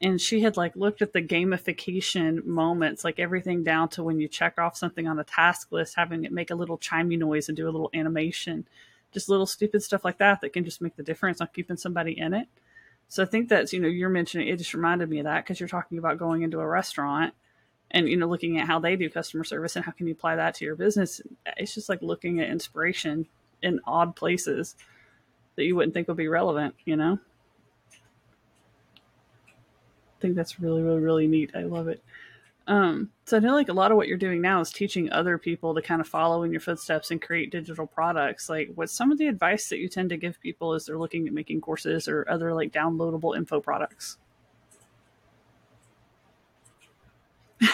And 0.00 0.20
she 0.20 0.42
had 0.42 0.56
like 0.56 0.76
looked 0.76 1.02
at 1.02 1.12
the 1.12 1.22
gamification 1.22 2.44
moments, 2.44 3.02
like 3.02 3.18
everything 3.18 3.64
down 3.64 3.88
to 3.90 4.04
when 4.04 4.20
you 4.20 4.28
check 4.28 4.56
off 4.56 4.76
something 4.76 5.08
on 5.08 5.18
a 5.18 5.24
task 5.24 5.72
list, 5.72 5.96
having 5.96 6.22
it 6.24 6.30
make 6.30 6.52
a 6.52 6.54
little 6.54 6.78
chimey 6.78 7.18
noise 7.18 7.48
and 7.48 7.56
do 7.56 7.68
a 7.68 7.72
little 7.72 7.90
animation 7.92 8.68
just 9.12 9.28
little 9.28 9.46
stupid 9.46 9.82
stuff 9.82 10.04
like 10.04 10.18
that 10.18 10.40
that 10.40 10.52
can 10.52 10.64
just 10.64 10.80
make 10.80 10.96
the 10.96 11.02
difference 11.02 11.40
on 11.40 11.48
keeping 11.54 11.76
somebody 11.76 12.18
in 12.18 12.34
it. 12.34 12.48
So 13.08 13.22
I 13.22 13.26
think 13.26 13.48
that's, 13.48 13.72
you 13.72 13.80
know, 13.80 13.88
you're 13.88 14.10
mentioning 14.10 14.48
it 14.48 14.56
just 14.56 14.74
reminded 14.74 15.08
me 15.08 15.20
of 15.20 15.24
that 15.24 15.44
because 15.44 15.58
you're 15.58 15.68
talking 15.68 15.98
about 15.98 16.18
going 16.18 16.42
into 16.42 16.60
a 16.60 16.66
restaurant 16.66 17.32
and, 17.90 18.06
you 18.08 18.16
know, 18.16 18.26
looking 18.28 18.58
at 18.58 18.66
how 18.66 18.78
they 18.78 18.96
do 18.96 19.08
customer 19.08 19.44
service 19.44 19.76
and 19.76 19.84
how 19.84 19.92
can 19.92 20.06
you 20.06 20.12
apply 20.12 20.36
that 20.36 20.54
to 20.56 20.64
your 20.64 20.76
business. 20.76 21.22
It's 21.56 21.74
just 21.74 21.88
like 21.88 22.02
looking 22.02 22.40
at 22.40 22.50
inspiration 22.50 23.26
in 23.62 23.80
odd 23.86 24.14
places 24.14 24.76
that 25.56 25.64
you 25.64 25.74
wouldn't 25.74 25.94
think 25.94 26.06
would 26.08 26.18
be 26.18 26.28
relevant, 26.28 26.74
you 26.84 26.96
know? 26.96 27.18
I 30.18 30.20
think 30.20 30.34
that's 30.36 30.60
really, 30.60 30.82
really, 30.82 31.00
really 31.00 31.26
neat. 31.26 31.52
I 31.54 31.62
love 31.62 31.88
it. 31.88 32.02
Um, 32.68 33.10
so 33.24 33.38
I 33.38 33.40
know 33.40 33.54
like 33.54 33.70
a 33.70 33.72
lot 33.72 33.90
of 33.90 33.96
what 33.96 34.08
you're 34.08 34.18
doing 34.18 34.42
now 34.42 34.60
is 34.60 34.70
teaching 34.70 35.10
other 35.10 35.38
people 35.38 35.74
to 35.74 35.80
kind 35.80 36.02
of 36.02 36.06
follow 36.06 36.42
in 36.42 36.52
your 36.52 36.60
footsteps 36.60 37.10
and 37.10 37.20
create 37.20 37.50
digital 37.50 37.86
products. 37.86 38.50
Like, 38.50 38.68
what's 38.74 38.92
some 38.92 39.10
of 39.10 39.16
the 39.16 39.26
advice 39.26 39.70
that 39.70 39.78
you 39.78 39.88
tend 39.88 40.10
to 40.10 40.18
give 40.18 40.38
people 40.38 40.74
as 40.74 40.84
they're 40.84 40.98
looking 40.98 41.26
at 41.26 41.32
making 41.32 41.62
courses 41.62 42.08
or 42.08 42.26
other 42.28 42.52
like 42.52 42.70
downloadable 42.70 43.34
info 43.34 43.58
products? 43.58 44.18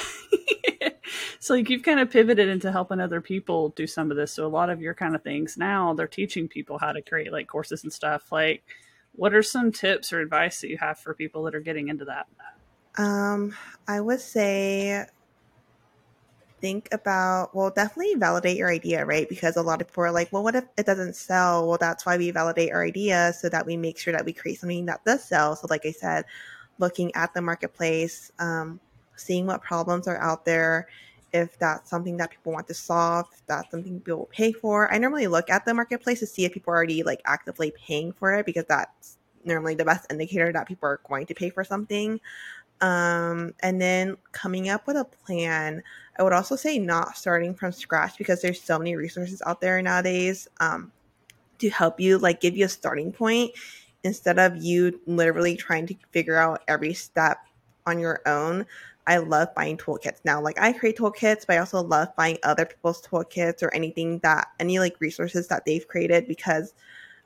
so 1.40 1.54
like 1.54 1.68
you've 1.68 1.82
kind 1.82 1.98
of 1.98 2.08
pivoted 2.08 2.48
into 2.48 2.70
helping 2.70 3.00
other 3.00 3.20
people 3.20 3.70
do 3.70 3.88
some 3.88 4.12
of 4.12 4.16
this. 4.16 4.32
So 4.32 4.46
a 4.46 4.48
lot 4.48 4.70
of 4.70 4.80
your 4.80 4.94
kind 4.94 5.16
of 5.16 5.24
things 5.24 5.56
now 5.56 5.92
they're 5.94 6.06
teaching 6.06 6.46
people 6.46 6.78
how 6.78 6.92
to 6.92 7.02
create 7.02 7.32
like 7.32 7.48
courses 7.48 7.82
and 7.82 7.92
stuff. 7.92 8.30
Like, 8.30 8.62
what 9.10 9.34
are 9.34 9.42
some 9.42 9.72
tips 9.72 10.12
or 10.12 10.20
advice 10.20 10.60
that 10.60 10.68
you 10.68 10.78
have 10.78 11.00
for 11.00 11.14
people 11.14 11.42
that 11.44 11.54
are 11.56 11.60
getting 11.60 11.88
into 11.88 12.04
that? 12.04 12.26
Um, 12.96 13.54
I 13.88 14.00
would 14.00 14.20
say 14.20 15.04
think 16.64 16.88
about 16.92 17.54
well 17.54 17.68
definitely 17.68 18.14
validate 18.14 18.56
your 18.56 18.70
idea 18.70 19.04
right? 19.04 19.28
Because 19.28 19.56
a 19.56 19.62
lot 19.62 19.82
of 19.82 19.88
people 19.88 20.04
are 20.04 20.10
like 20.10 20.32
well 20.32 20.42
what 20.42 20.54
if 20.54 20.64
it 20.78 20.86
doesn't 20.86 21.14
sell? 21.14 21.68
Well 21.68 21.76
that's 21.78 22.06
why 22.06 22.16
we 22.16 22.30
validate 22.30 22.72
our 22.72 22.82
idea 22.82 23.34
so 23.38 23.50
that 23.50 23.66
we 23.66 23.76
make 23.76 23.98
sure 23.98 24.14
that 24.14 24.24
we 24.24 24.32
create 24.32 24.60
something 24.60 24.86
that 24.86 25.04
does 25.04 25.22
sell. 25.22 25.56
So 25.56 25.66
like 25.68 25.84
i 25.84 25.90
said 25.90 26.24
looking 26.78 27.14
at 27.14 27.34
the 27.34 27.42
marketplace 27.42 28.32
um, 28.38 28.80
seeing 29.16 29.46
what 29.46 29.62
problems 29.62 30.08
are 30.08 30.16
out 30.18 30.46
there. 30.46 30.88
If 31.34 31.58
that's 31.58 31.90
something 31.90 32.16
that 32.18 32.30
people 32.30 32.52
want 32.52 32.68
to 32.68 32.74
solve 32.74 33.26
if 33.34 33.44
that's 33.46 33.70
something 33.70 34.00
people 34.00 34.20
will 34.20 34.26
pay 34.26 34.52
for. 34.52 34.90
I 34.90 34.98
normally 34.98 35.26
look 35.26 35.50
at 35.50 35.66
the 35.66 35.74
marketplace 35.74 36.20
to 36.20 36.26
see 36.26 36.46
if 36.46 36.52
people 36.52 36.72
are 36.72 36.76
already 36.76 37.02
like 37.02 37.20
actively 37.26 37.72
paying 37.76 38.12
for 38.12 38.32
it 38.34 38.46
because 38.46 38.64
that's 38.68 39.18
normally 39.44 39.74
the 39.74 39.84
best 39.84 40.10
indicator 40.10 40.50
that 40.52 40.66
people 40.66 40.88
are 40.88 41.00
going 41.06 41.26
to 41.26 41.34
pay 41.34 41.50
for 41.50 41.62
something 41.62 42.20
um, 42.81 43.54
and 43.61 43.81
then 43.81 44.16
coming 44.33 44.69
up 44.69 44.87
with 44.87 44.97
a 44.97 45.04
plan. 45.04 45.83
I 46.19 46.23
would 46.23 46.33
also 46.33 46.57
say 46.57 46.78
not 46.78 47.16
starting 47.16 47.54
from 47.54 47.73
scratch 47.73 48.19
because 48.19 48.43
there's 48.43 48.61
so 48.61 48.78
many 48.78 48.97
resources 48.97 49.43
out 49.47 49.61
there 49.61 49.81
nowadays 49.83 50.49
um, 50.61 50.93
to 51.59 51.71
help 51.71 51.99
you, 52.00 52.19
like 52.19 52.40
give 52.40 52.57
you 52.57 52.66
a 52.66 52.69
starting 52.69 53.12
point 53.12 53.52
instead 54.04 54.38
of 54.38 54.57
you 54.62 55.00
literally 55.07 55.57
trying 55.57 55.87
to 55.87 55.97
figure 56.12 56.37
out 56.37 56.62
every 56.69 56.95
step 56.95 57.38
on 57.87 57.99
your 57.99 58.21
own. 58.26 58.66
I 59.07 59.19
love 59.19 59.54
buying 59.54 59.76
toolkits 59.76 60.21
now. 60.25 60.40
Like 60.40 60.61
I 60.61 60.73
create 60.73 60.97
toolkits, 60.97 61.47
but 61.47 61.57
I 61.57 61.59
also 61.59 61.83
love 61.83 62.14
buying 62.16 62.38
other 62.43 62.64
people's 62.64 63.02
toolkits 63.02 63.62
or 63.62 63.73
anything 63.75 64.19
that 64.21 64.49
any 64.61 64.78
like 64.78 65.00
resources 65.00 65.49
that 65.49 65.64
they've 65.66 65.87
created 65.87 66.26
because 66.26 66.75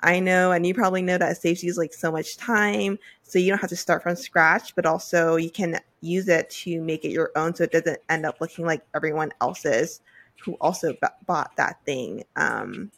I 0.00 0.21
know, 0.21 0.52
and 0.52 0.64
you 0.64 0.75
probably 0.75 1.02
know 1.02 1.19
that 1.19 1.33
it 1.33 1.40
saves 1.40 1.62
you 1.62 1.73
like 1.75 1.93
so 1.93 2.12
much 2.12 2.37
time. 2.37 2.99
So 3.25 3.38
you 3.38 3.50
don't 3.50 3.61
have 3.61 3.71
to 3.71 3.76
start 3.76 4.02
from 4.02 4.17
scratch, 4.17 4.75
but 4.75 4.87
also 4.87 5.37
you 5.37 5.50
can 5.50 5.81
use 6.00 6.28
it 6.28 6.49
to 6.50 6.81
make 6.81 7.05
it 7.05 7.11
your 7.11 7.33
own 7.35 7.55
so 7.55 7.64
it 7.64 7.73
doesn't 7.73 7.99
end 8.09 8.25
up 8.25 8.40
looking 8.40 8.64
like 8.64 8.83
everyone 8.95 9.33
else's 9.40 10.00
who 10.45 10.55
also 10.61 10.93
b- 10.93 11.09
bought 11.26 11.57
that 11.57 11.78
thing. 11.85 12.25
Um, 12.37 12.93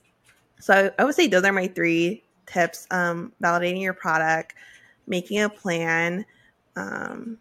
so 0.59 0.75
I, 0.99 1.03
I, 1.03 1.05
would 1.05 1.15
say 1.15 1.27
those 1.27 1.45
are 1.45 1.53
my 1.53 1.69
three 1.69 2.23
tips 2.47 2.87
um, 2.91 3.33
validating 3.43 3.81
your 3.81 3.95
product, 3.95 4.55
making 5.07 5.41
a 5.41 5.49
plan, 5.49 6.27
um, 6.77 7.39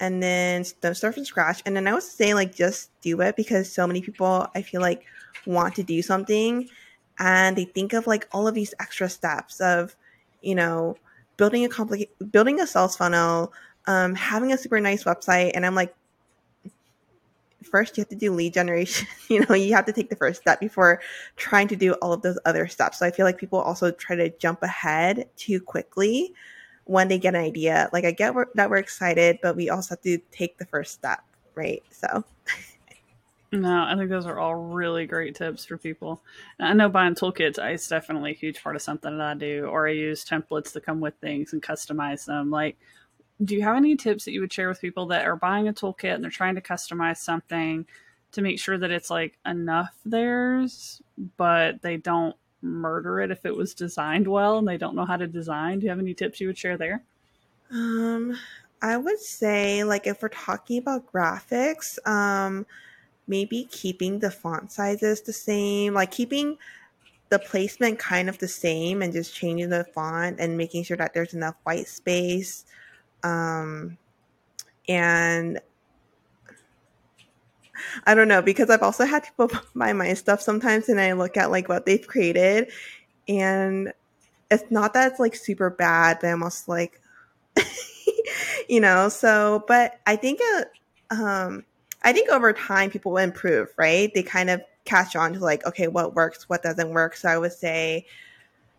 and 0.00 0.22
then 0.22 0.64
don't 0.80 0.94
start 0.94 1.14
from 1.14 1.26
scratch. 1.26 1.62
And 1.66 1.76
then 1.76 1.86
I 1.86 1.92
would 1.92 2.02
say, 2.02 2.32
like, 2.32 2.54
just 2.54 2.90
do 3.02 3.20
it 3.20 3.36
because 3.36 3.70
so 3.70 3.86
many 3.86 4.00
people 4.00 4.46
I 4.54 4.62
feel 4.62 4.80
like 4.80 5.04
want 5.46 5.74
to 5.74 5.82
do 5.82 6.00
something 6.00 6.68
and 7.18 7.56
they 7.56 7.64
think 7.64 7.92
of 7.92 8.06
like 8.06 8.28
all 8.32 8.46
of 8.46 8.54
these 8.54 8.74
extra 8.80 9.08
steps 9.08 9.60
of 9.60 9.96
you 10.42 10.54
know 10.54 10.96
building 11.36 11.64
a 11.64 11.68
complicated 11.68 12.12
building 12.30 12.60
a 12.60 12.66
sales 12.66 12.96
funnel 12.96 13.52
um, 13.86 14.14
having 14.14 14.52
a 14.52 14.58
super 14.58 14.80
nice 14.80 15.04
website 15.04 15.52
and 15.54 15.64
i'm 15.64 15.74
like 15.74 15.94
first 17.64 17.96
you 17.96 18.02
have 18.02 18.08
to 18.08 18.16
do 18.16 18.32
lead 18.32 18.54
generation 18.54 19.06
you 19.28 19.44
know 19.46 19.54
you 19.54 19.74
have 19.74 19.84
to 19.84 19.92
take 19.92 20.08
the 20.08 20.16
first 20.16 20.40
step 20.40 20.60
before 20.60 21.00
trying 21.36 21.68
to 21.68 21.76
do 21.76 21.92
all 21.94 22.12
of 22.12 22.22
those 22.22 22.38
other 22.44 22.66
steps. 22.66 22.98
So 22.98 23.06
i 23.06 23.10
feel 23.10 23.26
like 23.26 23.38
people 23.38 23.60
also 23.60 23.90
try 23.90 24.16
to 24.16 24.30
jump 24.38 24.62
ahead 24.62 25.28
too 25.36 25.60
quickly 25.60 26.32
when 26.84 27.08
they 27.08 27.18
get 27.18 27.34
an 27.34 27.42
idea. 27.42 27.90
Like 27.92 28.04
i 28.04 28.12
get 28.12 28.34
that 28.54 28.70
we're 28.70 28.76
excited 28.78 29.38
but 29.42 29.56
we 29.56 29.68
also 29.70 29.90
have 29.90 30.02
to 30.02 30.18
take 30.30 30.58
the 30.58 30.66
first 30.66 30.94
step 30.94 31.22
right? 31.58 31.82
So 31.90 32.24
No, 33.50 33.84
I 33.88 33.96
think 33.96 34.10
those 34.10 34.26
are 34.26 34.38
all 34.38 34.54
really 34.54 35.06
great 35.06 35.34
tips 35.34 35.64
for 35.64 35.78
people. 35.78 36.22
I 36.60 36.74
know 36.74 36.90
buying 36.90 37.14
toolkits 37.14 37.58
is 37.72 37.88
definitely 37.88 38.32
a 38.32 38.34
huge 38.34 38.62
part 38.62 38.76
of 38.76 38.82
something 38.82 39.16
that 39.16 39.26
I 39.26 39.34
do, 39.34 39.64
or 39.64 39.88
I 39.88 39.92
use 39.92 40.24
templates 40.24 40.72
to 40.72 40.80
come 40.80 41.00
with 41.00 41.14
things 41.22 41.54
and 41.54 41.62
customize 41.62 42.26
them. 42.26 42.50
Like, 42.50 42.76
do 43.42 43.54
you 43.54 43.62
have 43.62 43.76
any 43.76 43.96
tips 43.96 44.26
that 44.26 44.32
you 44.32 44.42
would 44.42 44.52
share 44.52 44.68
with 44.68 44.80
people 44.80 45.06
that 45.06 45.24
are 45.24 45.36
buying 45.36 45.66
a 45.66 45.72
toolkit 45.72 46.14
and 46.14 46.22
they're 46.22 46.30
trying 46.30 46.56
to 46.56 46.60
customize 46.60 47.18
something 47.18 47.86
to 48.32 48.42
make 48.42 48.60
sure 48.60 48.76
that 48.76 48.90
it's 48.90 49.08
like 49.08 49.38
enough 49.46 49.96
theirs, 50.04 51.00
but 51.38 51.80
they 51.80 51.96
don't 51.96 52.36
murder 52.60 53.20
it 53.20 53.30
if 53.30 53.46
it 53.46 53.56
was 53.56 53.72
designed 53.72 54.28
well 54.28 54.58
and 54.58 54.68
they 54.68 54.76
don't 54.76 54.96
know 54.96 55.06
how 55.06 55.16
to 55.16 55.26
design? 55.26 55.78
Do 55.78 55.84
you 55.84 55.90
have 55.90 55.98
any 55.98 56.12
tips 56.12 56.40
you 56.40 56.48
would 56.48 56.58
share 56.58 56.76
there? 56.76 57.02
Um, 57.70 58.36
I 58.82 58.96
would 58.96 59.20
say, 59.20 59.84
like, 59.84 60.06
if 60.06 60.20
we're 60.20 60.28
talking 60.28 60.78
about 60.78 61.10
graphics, 61.10 61.98
um, 62.06 62.66
maybe 63.28 63.68
keeping 63.70 64.18
the 64.18 64.30
font 64.30 64.72
sizes 64.72 65.20
the 65.20 65.32
same, 65.32 65.94
like 65.94 66.10
keeping 66.10 66.58
the 67.28 67.38
placement 67.38 67.98
kind 67.98 68.28
of 68.28 68.38
the 68.38 68.48
same 68.48 69.02
and 69.02 69.12
just 69.12 69.34
changing 69.34 69.68
the 69.68 69.84
font 69.94 70.40
and 70.40 70.56
making 70.56 70.82
sure 70.82 70.96
that 70.96 71.12
there's 71.12 71.34
enough 71.34 71.54
white 71.64 71.86
space. 71.86 72.64
Um, 73.22 73.98
and 74.88 75.60
I 78.06 78.14
don't 78.14 78.28
know 78.28 78.42
because 78.42 78.70
I've 78.70 78.82
also 78.82 79.04
had 79.04 79.24
people 79.24 79.50
buy 79.74 79.92
my 79.92 80.14
stuff 80.14 80.40
sometimes 80.40 80.88
and 80.88 81.00
I 81.00 81.12
look 81.12 81.36
at 81.36 81.50
like 81.50 81.68
what 81.68 81.86
they've 81.86 82.06
created 82.06 82.70
and 83.28 83.92
it's 84.50 84.64
not 84.70 84.94
that 84.94 85.12
it's 85.12 85.20
like 85.20 85.36
super 85.36 85.68
bad, 85.68 86.18
but 86.20 86.28
I'm 86.28 86.42
almost 86.42 86.68
like, 86.68 87.00
you 88.68 88.80
know, 88.80 89.10
so, 89.10 89.64
but 89.68 90.00
I 90.06 90.16
think, 90.16 90.40
it, 90.42 90.68
um, 91.10 91.64
I 92.08 92.12
think 92.14 92.30
over 92.30 92.54
time 92.54 92.88
people 92.88 93.18
improve, 93.18 93.68
right? 93.76 94.10
They 94.14 94.22
kind 94.22 94.48
of 94.48 94.62
catch 94.86 95.14
on 95.14 95.34
to 95.34 95.40
like, 95.40 95.66
okay, 95.66 95.88
what 95.88 96.14
works, 96.14 96.48
what 96.48 96.62
doesn't 96.62 96.88
work. 96.88 97.14
So 97.14 97.28
I 97.28 97.36
would 97.36 97.52
say 97.52 98.06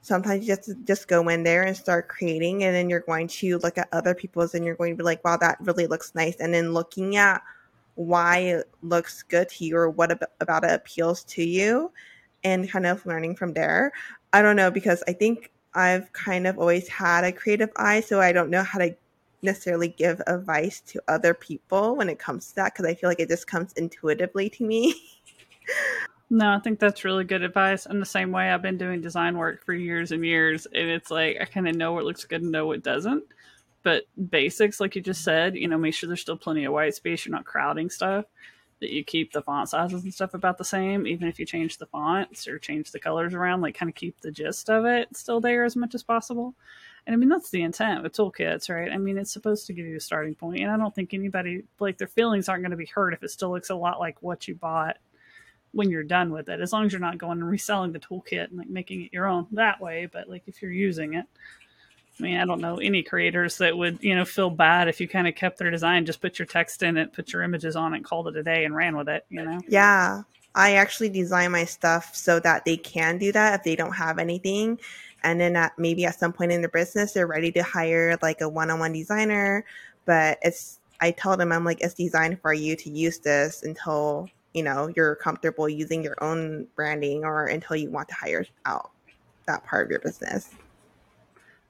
sometimes 0.01 0.48
you 0.48 0.55
just 0.55 0.74
just 0.83 1.07
go 1.07 1.29
in 1.29 1.43
there 1.43 1.62
and 1.62 1.77
start 1.77 2.07
creating 2.07 2.63
and 2.63 2.75
then 2.75 2.89
you're 2.89 3.01
going 3.01 3.27
to 3.27 3.59
look 3.59 3.77
at 3.77 3.88
other 3.91 4.15
people's 4.15 4.55
and 4.55 4.65
you're 4.65 4.74
going 4.74 4.93
to 4.93 4.98
be 4.98 5.03
like, 5.03 5.24
wow, 5.24 5.38
that 5.38 5.57
really 5.62 5.86
looks 5.86 6.15
nice. 6.15 6.38
And 6.38 6.51
then 6.51 6.74
looking 6.74 7.17
at 7.17 7.43
why 7.93 8.38
it 8.38 8.69
looks 8.81 9.21
good 9.21 9.48
to 9.50 9.63
you 9.63 9.77
or 9.77 9.91
what 9.91 10.12
about 10.39 10.63
it 10.63 10.71
appeals 10.71 11.24
to 11.25 11.43
you 11.43 11.91
and 12.43 12.67
kind 12.67 12.88
of 12.88 13.05
learning 13.05 13.36
from 13.36 13.53
there. 13.53 13.91
I 14.33 14.41
don't 14.41 14.55
know 14.55 14.71
because 14.71 15.03
I 15.07 15.13
think 15.13 15.51
I've 15.75 16.12
kind 16.13 16.48
of 16.48 16.57
always 16.57 16.88
had 16.88 17.25
a 17.25 17.31
creative 17.31 17.69
eye, 17.75 18.00
so 18.00 18.19
I 18.19 18.31
don't 18.31 18.50
know 18.50 18.63
how 18.63 18.79
to 18.79 18.95
necessarily 19.41 19.89
give 19.89 20.22
advice 20.27 20.81
to 20.81 21.01
other 21.08 21.34
people 21.34 21.96
when 21.96 22.10
it 22.10 22.19
comes 22.19 22.50
to 22.50 22.55
that 22.55 22.74
because 22.74 22.86
I 22.86 22.96
feel 22.96 23.10
like 23.10 23.19
it 23.19 23.29
just 23.29 23.48
comes 23.48 23.74
intuitively 23.74 24.50
to 24.51 24.63
me. 24.65 24.96
no, 26.29 26.53
I 26.53 26.60
think 26.60 26.79
that's 26.79 27.05
really 27.05 27.24
good 27.24 27.41
advice. 27.43 27.86
In 27.86 28.00
the 28.00 28.05
same 28.05 28.31
way, 28.31 28.50
I've 28.50 28.62
been 28.62 28.77
doing 28.77 29.01
design 29.01 29.38
work 29.38 29.65
for 29.65 29.74
years 29.74 30.12
and 30.12 30.25
years, 30.25 30.65
and 30.67 30.89
it's 30.89 31.12
like 31.12 31.38
I 31.41 31.46
kind 31.46 31.67
of 31.67 31.75
know 31.75 31.93
what 31.93 32.05
looks 32.05 32.25
good 32.25 32.41
and 32.41 32.51
know 32.51 32.67
what 32.67 32.84
doesn't. 32.84 33.24
But 33.81 34.03
basics, 34.29 34.79
like 34.79 34.96
you 34.96 35.01
just 35.01 35.24
said, 35.24 35.55
you 35.55 35.67
know, 35.67 35.77
make 35.77 35.93
sure 35.93 36.08
there's 36.08 36.22
still 36.22 36.38
plenty 36.38 36.65
of 36.65 36.74
white 36.74 36.96
space. 36.96 37.25
You're 37.25 37.36
not 37.36 37.46
crowding 37.46 37.89
stuff. 37.89 38.25
That 38.81 38.91
you 38.91 39.03
keep 39.03 39.34
the 39.34 39.41
font 39.41 39.67
sizes 39.67 40.03
and 40.03 40.13
stuff 40.13 40.34
about 40.34 40.58
the 40.58 40.63
same, 40.63 41.05
even 41.05 41.27
if 41.27 41.38
you 41.38 41.46
change 41.46 41.77
the 41.77 41.86
fonts 41.86 42.48
or 42.48 42.58
change 42.58 42.91
the 42.91 43.00
colors 43.00 43.34
around. 43.34 43.62
Like, 43.62 43.75
kind 43.75 43.89
of 43.89 43.96
keep 43.96 44.22
the 44.22 44.31
gist 44.31 44.69
of 44.69 44.86
it 44.86 45.15
still 45.15 45.41
there 45.41 45.65
as 45.65 45.75
much 45.75 45.96
as 45.96 46.03
possible. 46.03 46.55
And 47.08 47.13
I 47.13 47.18
mean, 47.18 47.29
that's 47.29 47.50
the 47.50 47.62
intent 47.62 48.03
with 48.03 48.13
toolkits, 48.13 48.70
right? 48.70 48.91
I 48.91 48.98
mean, 48.98 49.18
it's 49.18 49.32
supposed 49.32 49.68
to 49.68 49.74
give 49.74 49.86
you 49.86 49.98
a 49.98 50.01
starting 50.01 50.36
point, 50.36 50.62
and 50.62 50.72
I 50.72 50.77
don't 50.77 50.94
think 50.94 51.13
anybody 51.13 51.63
like 51.79 51.98
their 51.98 52.08
feelings 52.08 52.50
aren't 52.50 52.63
going 52.63 52.72
to 52.72 52.77
be 52.77 52.86
hurt 52.86 53.13
if 53.13 53.24
it 53.24 53.32
still 53.32 53.51
looks 53.51 53.70
a 53.70 53.75
lot 53.75 54.00
like 54.00 54.22
what 54.22 54.48
you 54.48 54.56
bought 54.56 54.98
when 55.72 55.89
you're 55.89 56.03
done 56.03 56.32
with 56.32 56.50
it, 56.50 56.60
as 56.62 56.74
long 56.74 56.86
as 56.86 56.91
you're 56.91 57.00
not 57.00 57.18
going 57.18 57.39
and 57.39 57.50
reselling 57.50 57.91
the 57.91 58.00
toolkit 58.00 58.50
and 58.50 58.58
like 58.58 58.70
making 58.70 59.03
it 59.03 59.13
your 59.13 59.27
own 59.27 59.48
that 59.51 59.79
way. 59.79 60.08
But 60.12 60.29
like 60.29 60.44
if 60.48 60.62
you're 60.62 60.72
using 60.72 61.13
it, 61.13 61.25
I 62.20 62.24
mean, 62.24 62.38
I 62.38 62.46
don't 62.46 62.62
know 62.62 62.77
any 62.77 63.03
creators 63.03 63.60
that 63.60 63.77
would, 63.77 64.03
you 64.03 64.15
know, 64.15 64.25
feel 64.25 64.50
bad 64.50 64.88
if 64.88 65.00
you 65.00 65.08
kind 65.08 65.27
of 65.27 65.36
kept 65.36 65.58
their 65.58 65.72
design, 65.72 66.06
just 66.06 66.22
put 66.22 66.39
your 66.39 66.46
text 66.46 66.84
in 66.84 66.98
it, 66.98 67.13
put 67.13 67.32
your 67.32 67.44
images 67.44 67.75
on 67.75 67.94
it, 67.94 68.03
called 68.03 68.27
it 68.27 68.36
a 68.36 68.44
day, 68.44 68.65
and 68.65 68.75
ran 68.75 68.98
with 68.98 69.08
it, 69.08 69.25
you 69.29 69.44
know? 69.44 69.60
Yeah. 69.68 70.24
I 70.56 70.74
actually 70.74 71.10
design 71.10 71.51
my 71.51 71.65
stuff 71.65 72.15
so 72.15 72.39
that 72.39 72.65
they 72.65 72.75
can 72.75 73.20
do 73.20 73.32
that 73.32 73.60
if 73.60 73.63
they 73.63 73.75
don't 73.75 73.94
have 73.94 74.18
anything 74.18 74.79
and 75.23 75.39
then 75.39 75.55
at 75.55 75.77
maybe 75.77 76.05
at 76.05 76.19
some 76.19 76.33
point 76.33 76.51
in 76.51 76.61
their 76.61 76.69
business 76.69 77.13
they're 77.13 77.27
ready 77.27 77.51
to 77.51 77.63
hire 77.63 78.17
like 78.21 78.41
a 78.41 78.49
one-on-one 78.49 78.93
designer 78.93 79.63
but 80.05 80.38
it's 80.41 80.79
i 81.01 81.11
tell 81.11 81.38
them 81.38 81.51
i'm 81.51 81.63
like 81.63 81.81
it's 81.81 81.93
designed 81.93 82.39
for 82.41 82.53
you 82.53 82.75
to 82.75 82.89
use 82.89 83.19
this 83.19 83.63
until 83.63 84.27
you 84.53 84.63
know 84.63 84.91
you're 84.95 85.15
comfortable 85.15 85.69
using 85.69 86.03
your 86.03 86.21
own 86.21 86.67
branding 86.75 87.23
or 87.23 87.45
until 87.45 87.75
you 87.75 87.89
want 87.89 88.07
to 88.07 88.15
hire 88.15 88.45
out 88.65 88.91
that 89.45 89.63
part 89.65 89.85
of 89.85 89.91
your 89.91 89.99
business 89.99 90.49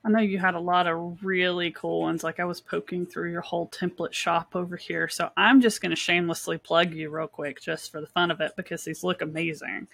I 0.03 0.09
know 0.09 0.19
you 0.19 0.37
had 0.37 0.55
a 0.55 0.59
lot 0.59 0.87
of 0.87 1.23
really 1.23 1.71
cool 1.71 2.01
ones. 2.01 2.23
Like 2.23 2.39
I 2.39 2.45
was 2.45 2.61
poking 2.61 3.05
through 3.05 3.31
your 3.31 3.41
whole 3.41 3.67
template 3.67 4.13
shop 4.13 4.55
over 4.55 4.77
here. 4.77 5.09
So 5.09 5.29
I'm 5.35 5.59
just 5.59 5.81
going 5.81 5.89
to 5.89 5.95
shamelessly 5.97 6.57
plug 6.57 6.93
you 6.93 7.09
real 7.09 7.27
quick 7.27 7.61
just 7.61 7.91
for 7.91 7.99
the 7.99 8.07
fun 8.07 8.31
of 8.31 8.39
it 8.39 8.53
because 8.55 8.85
these 8.85 9.03
look 9.03 9.21
amazing. 9.21 9.87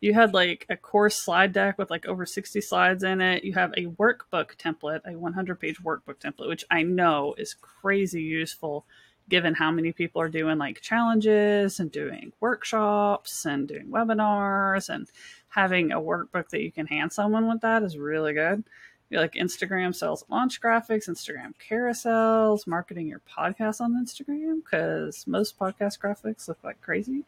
You 0.00 0.12
had 0.14 0.34
like 0.34 0.66
a 0.68 0.76
course 0.76 1.16
slide 1.16 1.52
deck 1.52 1.78
with 1.78 1.90
like 1.90 2.06
over 2.06 2.26
60 2.26 2.60
slides 2.60 3.02
in 3.02 3.20
it. 3.20 3.44
You 3.44 3.54
have 3.54 3.72
a 3.72 3.86
workbook 3.86 4.56
template, 4.56 5.00
a 5.06 5.16
100 5.16 5.60
page 5.60 5.82
workbook 5.82 6.18
template, 6.18 6.48
which 6.48 6.64
I 6.70 6.82
know 6.82 7.34
is 7.38 7.54
crazy 7.54 8.22
useful 8.22 8.84
given 9.28 9.54
how 9.54 9.70
many 9.70 9.92
people 9.92 10.20
are 10.22 10.28
doing 10.28 10.58
like 10.58 10.80
challenges 10.80 11.80
and 11.80 11.90
doing 11.90 12.32
workshops 12.40 13.44
and 13.44 13.66
doing 13.66 13.88
webinars 13.88 14.88
and 14.88 15.08
having 15.48 15.90
a 15.90 16.00
workbook 16.00 16.48
that 16.50 16.62
you 16.62 16.70
can 16.70 16.86
hand 16.86 17.12
someone 17.12 17.48
with 17.48 17.60
that 17.62 17.82
is 17.82 17.98
really 17.98 18.32
good. 18.32 18.62
You 19.10 19.18
like 19.18 19.34
Instagram 19.34 19.94
sells 19.94 20.24
launch 20.28 20.60
graphics, 20.60 21.08
Instagram 21.08 21.52
carousels, 21.70 22.66
marketing 22.66 23.08
your 23.08 23.20
podcast 23.20 23.80
on 23.80 23.94
Instagram 23.94 24.62
because 24.64 25.26
most 25.26 25.58
podcast 25.58 25.98
graphics 25.98 26.48
look 26.48 26.58
like 26.64 26.80
crazy. 26.80 27.24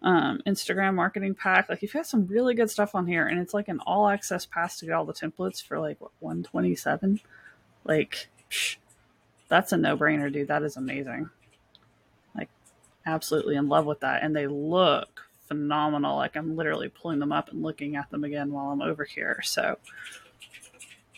Um, 0.00 0.40
Instagram 0.46 0.94
marketing 0.94 1.34
pack, 1.34 1.68
like 1.68 1.82
you've 1.82 1.92
got 1.92 2.06
some 2.06 2.26
really 2.28 2.54
good 2.54 2.70
stuff 2.70 2.94
on 2.94 3.06
here, 3.06 3.26
and 3.26 3.40
it's 3.40 3.52
like 3.52 3.66
an 3.66 3.80
all 3.84 4.08
access 4.08 4.46
pass 4.46 4.78
to 4.78 4.86
get 4.86 4.94
all 4.94 5.04
the 5.04 5.12
templates 5.12 5.60
for 5.62 5.80
like 5.80 6.00
what, 6.00 6.12
127. 6.20 7.20
Like, 7.84 8.28
psh, 8.50 8.76
that's 9.48 9.72
a 9.72 9.76
no 9.76 9.96
brainer, 9.96 10.32
dude. 10.32 10.48
That 10.48 10.62
is 10.62 10.76
amazing. 10.76 11.30
Like, 12.36 12.48
absolutely 13.06 13.56
in 13.56 13.68
love 13.68 13.86
with 13.86 14.00
that. 14.00 14.22
And 14.22 14.36
they 14.36 14.46
look 14.46 15.28
phenomenal. 15.46 16.16
Like, 16.16 16.36
I'm 16.36 16.54
literally 16.54 16.88
pulling 16.88 17.18
them 17.18 17.32
up 17.32 17.50
and 17.50 17.62
looking 17.62 17.96
at 17.96 18.10
them 18.10 18.24
again 18.24 18.52
while 18.52 18.70
I'm 18.70 18.82
over 18.82 19.04
here. 19.04 19.40
So, 19.42 19.78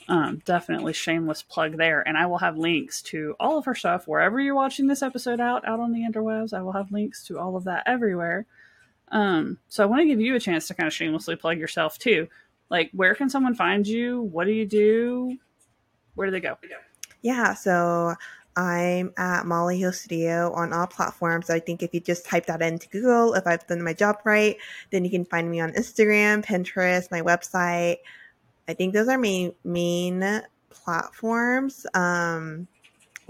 um, 0.09 0.43
definitely 0.45 0.93
shameless 0.93 1.43
plug 1.43 1.77
there. 1.77 2.07
And 2.07 2.17
I 2.17 2.27
will 2.27 2.39
have 2.39 2.57
links 2.57 3.03
to 3.03 3.37
all 3.39 3.59
of 3.59 3.65
her 3.67 3.75
stuff 3.75 4.09
wherever 4.09 4.41
you're 4.41 4.55
watching 4.55 4.87
this 4.87 5.03
episode 5.03 5.41
out, 5.41 5.67
out 5.67 5.81
on 5.81 5.93
the 5.93 6.01
interwebs. 6.01 6.53
I 6.53 6.63
will 6.63 6.73
have 6.73 6.93
links 6.93 7.25
to 7.27 7.39
all 7.39 7.57
of 7.57 7.65
that 7.65 7.83
everywhere. 7.87 8.47
Um, 9.11 9.59
so 9.69 9.83
I 9.83 9.87
want 9.87 10.01
to 10.03 10.07
give 10.07 10.21
you 10.21 10.37
a 10.37 10.41
chance 10.41 10.69
to 10.69 10.75
kind 10.75 10.87
of 10.87 10.93
shamelessly 10.93 11.37
plug 11.37 11.59
yourself 11.59 11.99
too. 11.99 12.29
Like, 12.69 12.91
where 12.93 13.15
can 13.15 13.29
someone 13.29 13.55
find 13.55 13.87
you? 13.87 14.23
What 14.23 14.45
do 14.45 14.53
you 14.53 14.67
do? 14.67 15.37
Where 16.15 16.27
do 16.27 16.31
they 16.31 16.41
go? 16.41 16.57
Yeah, 17.23 17.55
so 17.55 18.15
I'm 18.57 19.13
at 19.17 19.47
Molly 19.47 19.81
Ho 19.83 19.91
Studio 19.91 20.53
on 20.53 20.73
all 20.73 20.87
platforms. 20.87 21.51
I 21.51 21.61
think 21.61 21.83
if 21.83 21.95
you 21.95 22.01
just 22.01 22.27
type 22.27 22.47
that 22.47 22.63
into 22.63 22.89
Google, 22.89 23.35
if 23.35 23.47
I've 23.47 23.67
done 23.67 23.83
my 23.83 23.93
job 23.93 24.17
right, 24.25 24.57
then 24.91 25.05
you 25.05 25.11
can 25.11 25.25
find 25.25 25.51
me 25.51 25.61
on 25.61 25.73
Instagram, 25.73 26.45
Pinterest, 26.45 27.11
my 27.11 27.23
website. 27.23 27.97
I 28.69 28.75
think 28.75 28.95
those 28.95 29.09
are 29.09 29.19
my 29.19 29.53
main 29.65 30.43
platforms. 30.71 31.87
Um, 31.95 32.69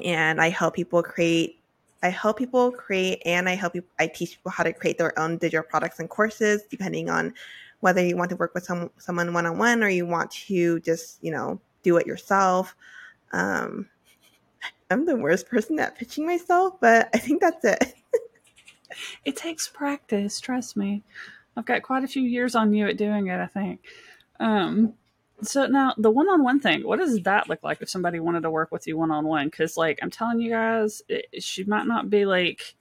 and 0.05 0.41
I 0.41 0.51
help 0.51 0.75
people 0.75 1.03
create. 1.03 1.60
I 2.03 2.09
help 2.09 2.39
people 2.39 2.73
create, 2.73 3.23
and 3.25 3.49
I 3.49 3.55
help 3.55 3.75
you. 3.75 3.85
I 3.99 4.07
teach 4.07 4.37
people 4.37 4.51
how 4.51 4.65
to 4.65 4.73
create 4.73 4.99
their 4.99 5.19
own 5.19 5.39
digital 5.39 5.63
products 5.63 5.99
and 5.99 6.09
courses, 6.09 6.63
depending 6.71 7.11
on 7.11 7.35
whether 7.81 8.05
you 8.05 8.17
want 8.17 8.31
to 8.31 8.37
work 8.37 8.55
with 8.55 8.65
some 8.65 8.91
someone 8.99 9.33
one 9.33 9.47
on 9.47 9.59
one 9.59 9.83
or 9.83 9.89
you 9.89 10.07
want 10.07 10.31
to 10.31 10.81
just 10.81 11.23
you 11.23 11.31
know 11.31 11.61
do 11.83 11.97
it 11.97 12.07
yourself. 12.07 12.75
Um, 13.33 13.89
I'm 14.91 15.05
the 15.07 15.17
worst 15.17 15.49
person 15.49 15.79
at 15.79 15.97
pitching 15.97 16.27
myself, 16.27 16.75
but 16.81 17.11
I 17.15 17.19
think 17.19 17.41
that's 17.41 17.65
it. 17.65 17.95
it 19.25 19.37
takes 19.37 19.69
practice, 19.69 20.41
trust 20.41 20.77
me. 20.77 21.03
I've 21.57 21.67
got 21.67 21.83
quite 21.83 22.05
a 22.05 22.09
few 22.09 22.23
years 22.23 22.55
on 22.55 22.73
you 22.73 22.87
at 22.87 22.97
doing 22.97 23.27
it, 23.27 23.39
I 23.39 23.47
think. 23.47 23.85
Um, 24.39 24.95
so 25.43 25.67
now 25.67 25.95
the 25.97 26.11
one-on-one 26.11 26.61
thing, 26.61 26.87
what 26.87 26.99
does 26.99 27.23
that 27.23 27.49
look 27.49 27.63
like 27.63 27.81
if 27.81 27.91
somebody 27.91 28.21
wanted 28.21 28.43
to 28.43 28.51
work 28.51 28.71
with 28.71 28.87
you 28.87 28.97
one-on-one? 28.97 29.47
Because 29.47 29.77
like 29.77 29.99
I'm 30.03 30.11
telling 30.11 30.41
you 30.41 30.51
guys, 30.51 31.03
it, 31.09 31.43
she 31.43 31.65
might 31.65 31.87
not 31.87 32.11
be 32.11 32.25
like 32.25 32.75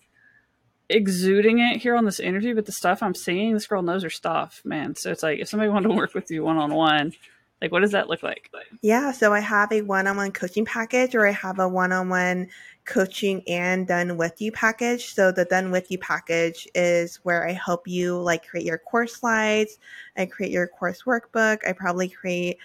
exuding 0.90 1.60
it 1.60 1.78
here 1.78 1.96
on 1.96 2.06
this 2.06 2.20
interview, 2.20 2.56
but 2.56 2.66
the 2.66 2.72
stuff 2.72 3.04
I'm 3.04 3.16
seeing, 3.16 3.54
this 3.54 3.68
girl 3.68 3.82
knows 3.82 4.04
her 4.04 4.10
stuff, 4.10 4.62
man. 4.66 4.96
So 4.96 5.12
it's 5.12 5.24
like 5.24 5.40
if 5.40 5.48
somebody 5.48 5.70
wanted 5.70 5.90
to 5.90 5.96
work 5.96 6.14
with 6.14 6.32
you 6.32 6.44
one-on-one, 6.44 7.14
like, 7.62 7.72
what 7.74 7.82
does 7.82 7.92
that 7.92 8.08
look 8.08 8.24
like? 8.24 8.50
Yeah, 8.82 9.12
so 9.12 9.34
I 9.34 9.42
have 9.42 9.72
a 9.74 9.82
one 9.82 10.08
on 10.08 10.16
one 10.16 10.32
coaching 10.32 10.64
package, 10.64 11.14
or 11.14 11.28
I 11.28 11.32
have 11.32 11.60
a 11.60 11.68
one 11.68 11.92
on 11.92 12.08
one 12.08 12.48
coaching 12.86 13.44
and 13.48 13.86
done 13.86 14.16
with 14.16 14.42
you 14.42 14.52
package. 14.52 15.14
So, 15.14 15.32
the 15.32 15.44
done 15.44 15.70
with 15.70 15.92
you 15.92 15.98
package 15.98 16.68
is 16.74 17.18
where 17.24 17.46
I 17.46 17.52
help 17.52 17.86
you 17.88 18.18
like 18.18 18.48
create 18.48 18.66
your 18.66 18.78
course 18.78 19.18
slides, 19.18 19.78
I 20.18 20.26
create 20.26 20.52
your 20.54 20.68
course 20.68 21.04
workbook, 21.04 21.68
I 21.68 21.74
probably 21.74 22.08
create 22.08 22.58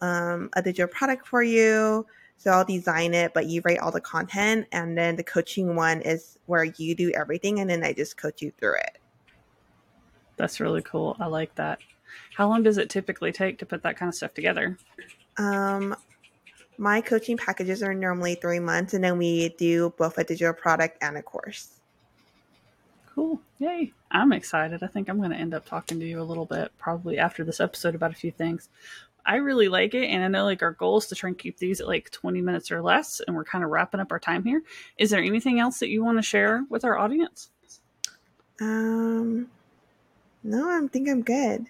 um, 0.00 0.48
a 0.54 0.62
digital 0.62 0.88
product 0.88 1.26
for 1.26 1.42
you. 1.42 2.06
So, 2.38 2.50
I'll 2.50 2.64
design 2.64 3.12
it, 3.12 3.34
but 3.34 3.46
you 3.46 3.60
write 3.66 3.80
all 3.80 3.92
the 3.92 4.00
content. 4.00 4.66
And 4.72 4.96
then 4.96 5.16
the 5.16 5.24
coaching 5.24 5.76
one 5.76 6.00
is 6.00 6.38
where 6.46 6.64
you 6.64 6.94
do 6.94 7.10
everything, 7.10 7.60
and 7.60 7.68
then 7.68 7.84
I 7.84 7.92
just 7.92 8.16
coach 8.16 8.40
you 8.40 8.50
through 8.58 8.76
it. 8.76 8.98
That's 10.38 10.58
really 10.58 10.82
cool. 10.82 11.16
I 11.20 11.26
like 11.26 11.54
that. 11.56 11.80
How 12.34 12.48
long 12.48 12.62
does 12.62 12.78
it 12.78 12.90
typically 12.90 13.32
take 13.32 13.58
to 13.58 13.66
put 13.66 13.82
that 13.82 13.96
kind 13.96 14.08
of 14.08 14.14
stuff 14.14 14.34
together? 14.34 14.78
Um, 15.36 15.96
my 16.78 17.00
coaching 17.00 17.36
packages 17.36 17.82
are 17.82 17.94
normally 17.94 18.36
three 18.36 18.60
months, 18.60 18.94
and 18.94 19.02
then 19.02 19.18
we 19.18 19.50
do 19.50 19.92
both 19.98 20.18
a 20.18 20.24
digital 20.24 20.54
product 20.54 20.98
and 21.02 21.16
a 21.16 21.22
course. 21.22 21.80
Cool. 23.14 23.40
Yay. 23.58 23.92
I'm 24.10 24.32
excited. 24.32 24.82
I 24.82 24.86
think 24.86 25.08
I'm 25.08 25.18
going 25.18 25.30
to 25.30 25.36
end 25.36 25.52
up 25.52 25.66
talking 25.66 25.98
to 25.98 26.06
you 26.06 26.20
a 26.20 26.22
little 26.22 26.46
bit 26.46 26.70
probably 26.78 27.18
after 27.18 27.44
this 27.44 27.60
episode 27.60 27.94
about 27.94 28.12
a 28.12 28.14
few 28.14 28.30
things. 28.30 28.68
I 29.26 29.36
really 29.36 29.68
like 29.68 29.92
it, 29.94 30.06
and 30.06 30.22
I 30.24 30.28
know 30.28 30.44
like 30.44 30.62
our 30.62 30.72
goal 30.72 30.98
is 30.98 31.06
to 31.08 31.14
try 31.14 31.28
and 31.28 31.38
keep 31.38 31.58
these 31.58 31.80
at 31.80 31.88
like 31.88 32.10
20 32.10 32.40
minutes 32.40 32.70
or 32.70 32.80
less, 32.80 33.20
and 33.26 33.36
we're 33.36 33.44
kind 33.44 33.64
of 33.64 33.70
wrapping 33.70 34.00
up 34.00 34.12
our 34.12 34.18
time 34.18 34.44
here. 34.44 34.62
Is 34.96 35.10
there 35.10 35.20
anything 35.20 35.60
else 35.60 35.80
that 35.80 35.88
you 35.88 36.02
want 36.02 36.16
to 36.18 36.22
share 36.22 36.64
with 36.70 36.84
our 36.84 36.96
audience? 36.96 37.50
Um, 38.60 39.48
no, 40.42 40.70
I 40.70 40.86
think 40.88 41.08
I'm 41.08 41.22
good. 41.22 41.66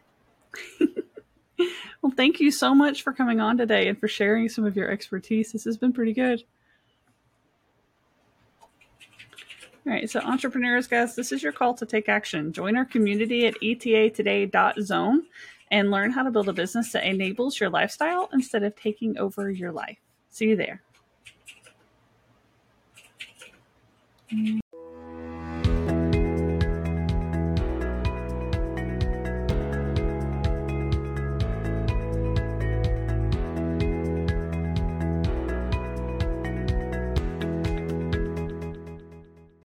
well, 2.02 2.12
thank 2.16 2.40
you 2.40 2.50
so 2.50 2.74
much 2.74 3.02
for 3.02 3.12
coming 3.12 3.40
on 3.40 3.56
today 3.56 3.88
and 3.88 3.98
for 3.98 4.08
sharing 4.08 4.48
some 4.48 4.64
of 4.64 4.76
your 4.76 4.90
expertise. 4.90 5.52
This 5.52 5.64
has 5.64 5.76
been 5.76 5.92
pretty 5.92 6.12
good. 6.12 6.42
All 9.86 9.94
right, 9.94 10.10
so 10.10 10.20
entrepreneurs, 10.20 10.86
guys, 10.86 11.16
this 11.16 11.32
is 11.32 11.42
your 11.42 11.52
call 11.52 11.72
to 11.74 11.86
take 11.86 12.10
action. 12.10 12.52
Join 12.52 12.76
our 12.76 12.84
community 12.84 13.46
at 13.46 13.54
etatoday.zone 13.62 15.22
and 15.70 15.90
learn 15.90 16.10
how 16.10 16.22
to 16.22 16.30
build 16.30 16.48
a 16.48 16.52
business 16.52 16.92
that 16.92 17.04
enables 17.04 17.58
your 17.58 17.70
lifestyle 17.70 18.28
instead 18.32 18.62
of 18.64 18.76
taking 18.76 19.16
over 19.16 19.50
your 19.50 19.72
life. 19.72 19.98
See 20.30 20.46
you 20.46 20.56
there. 20.56 20.82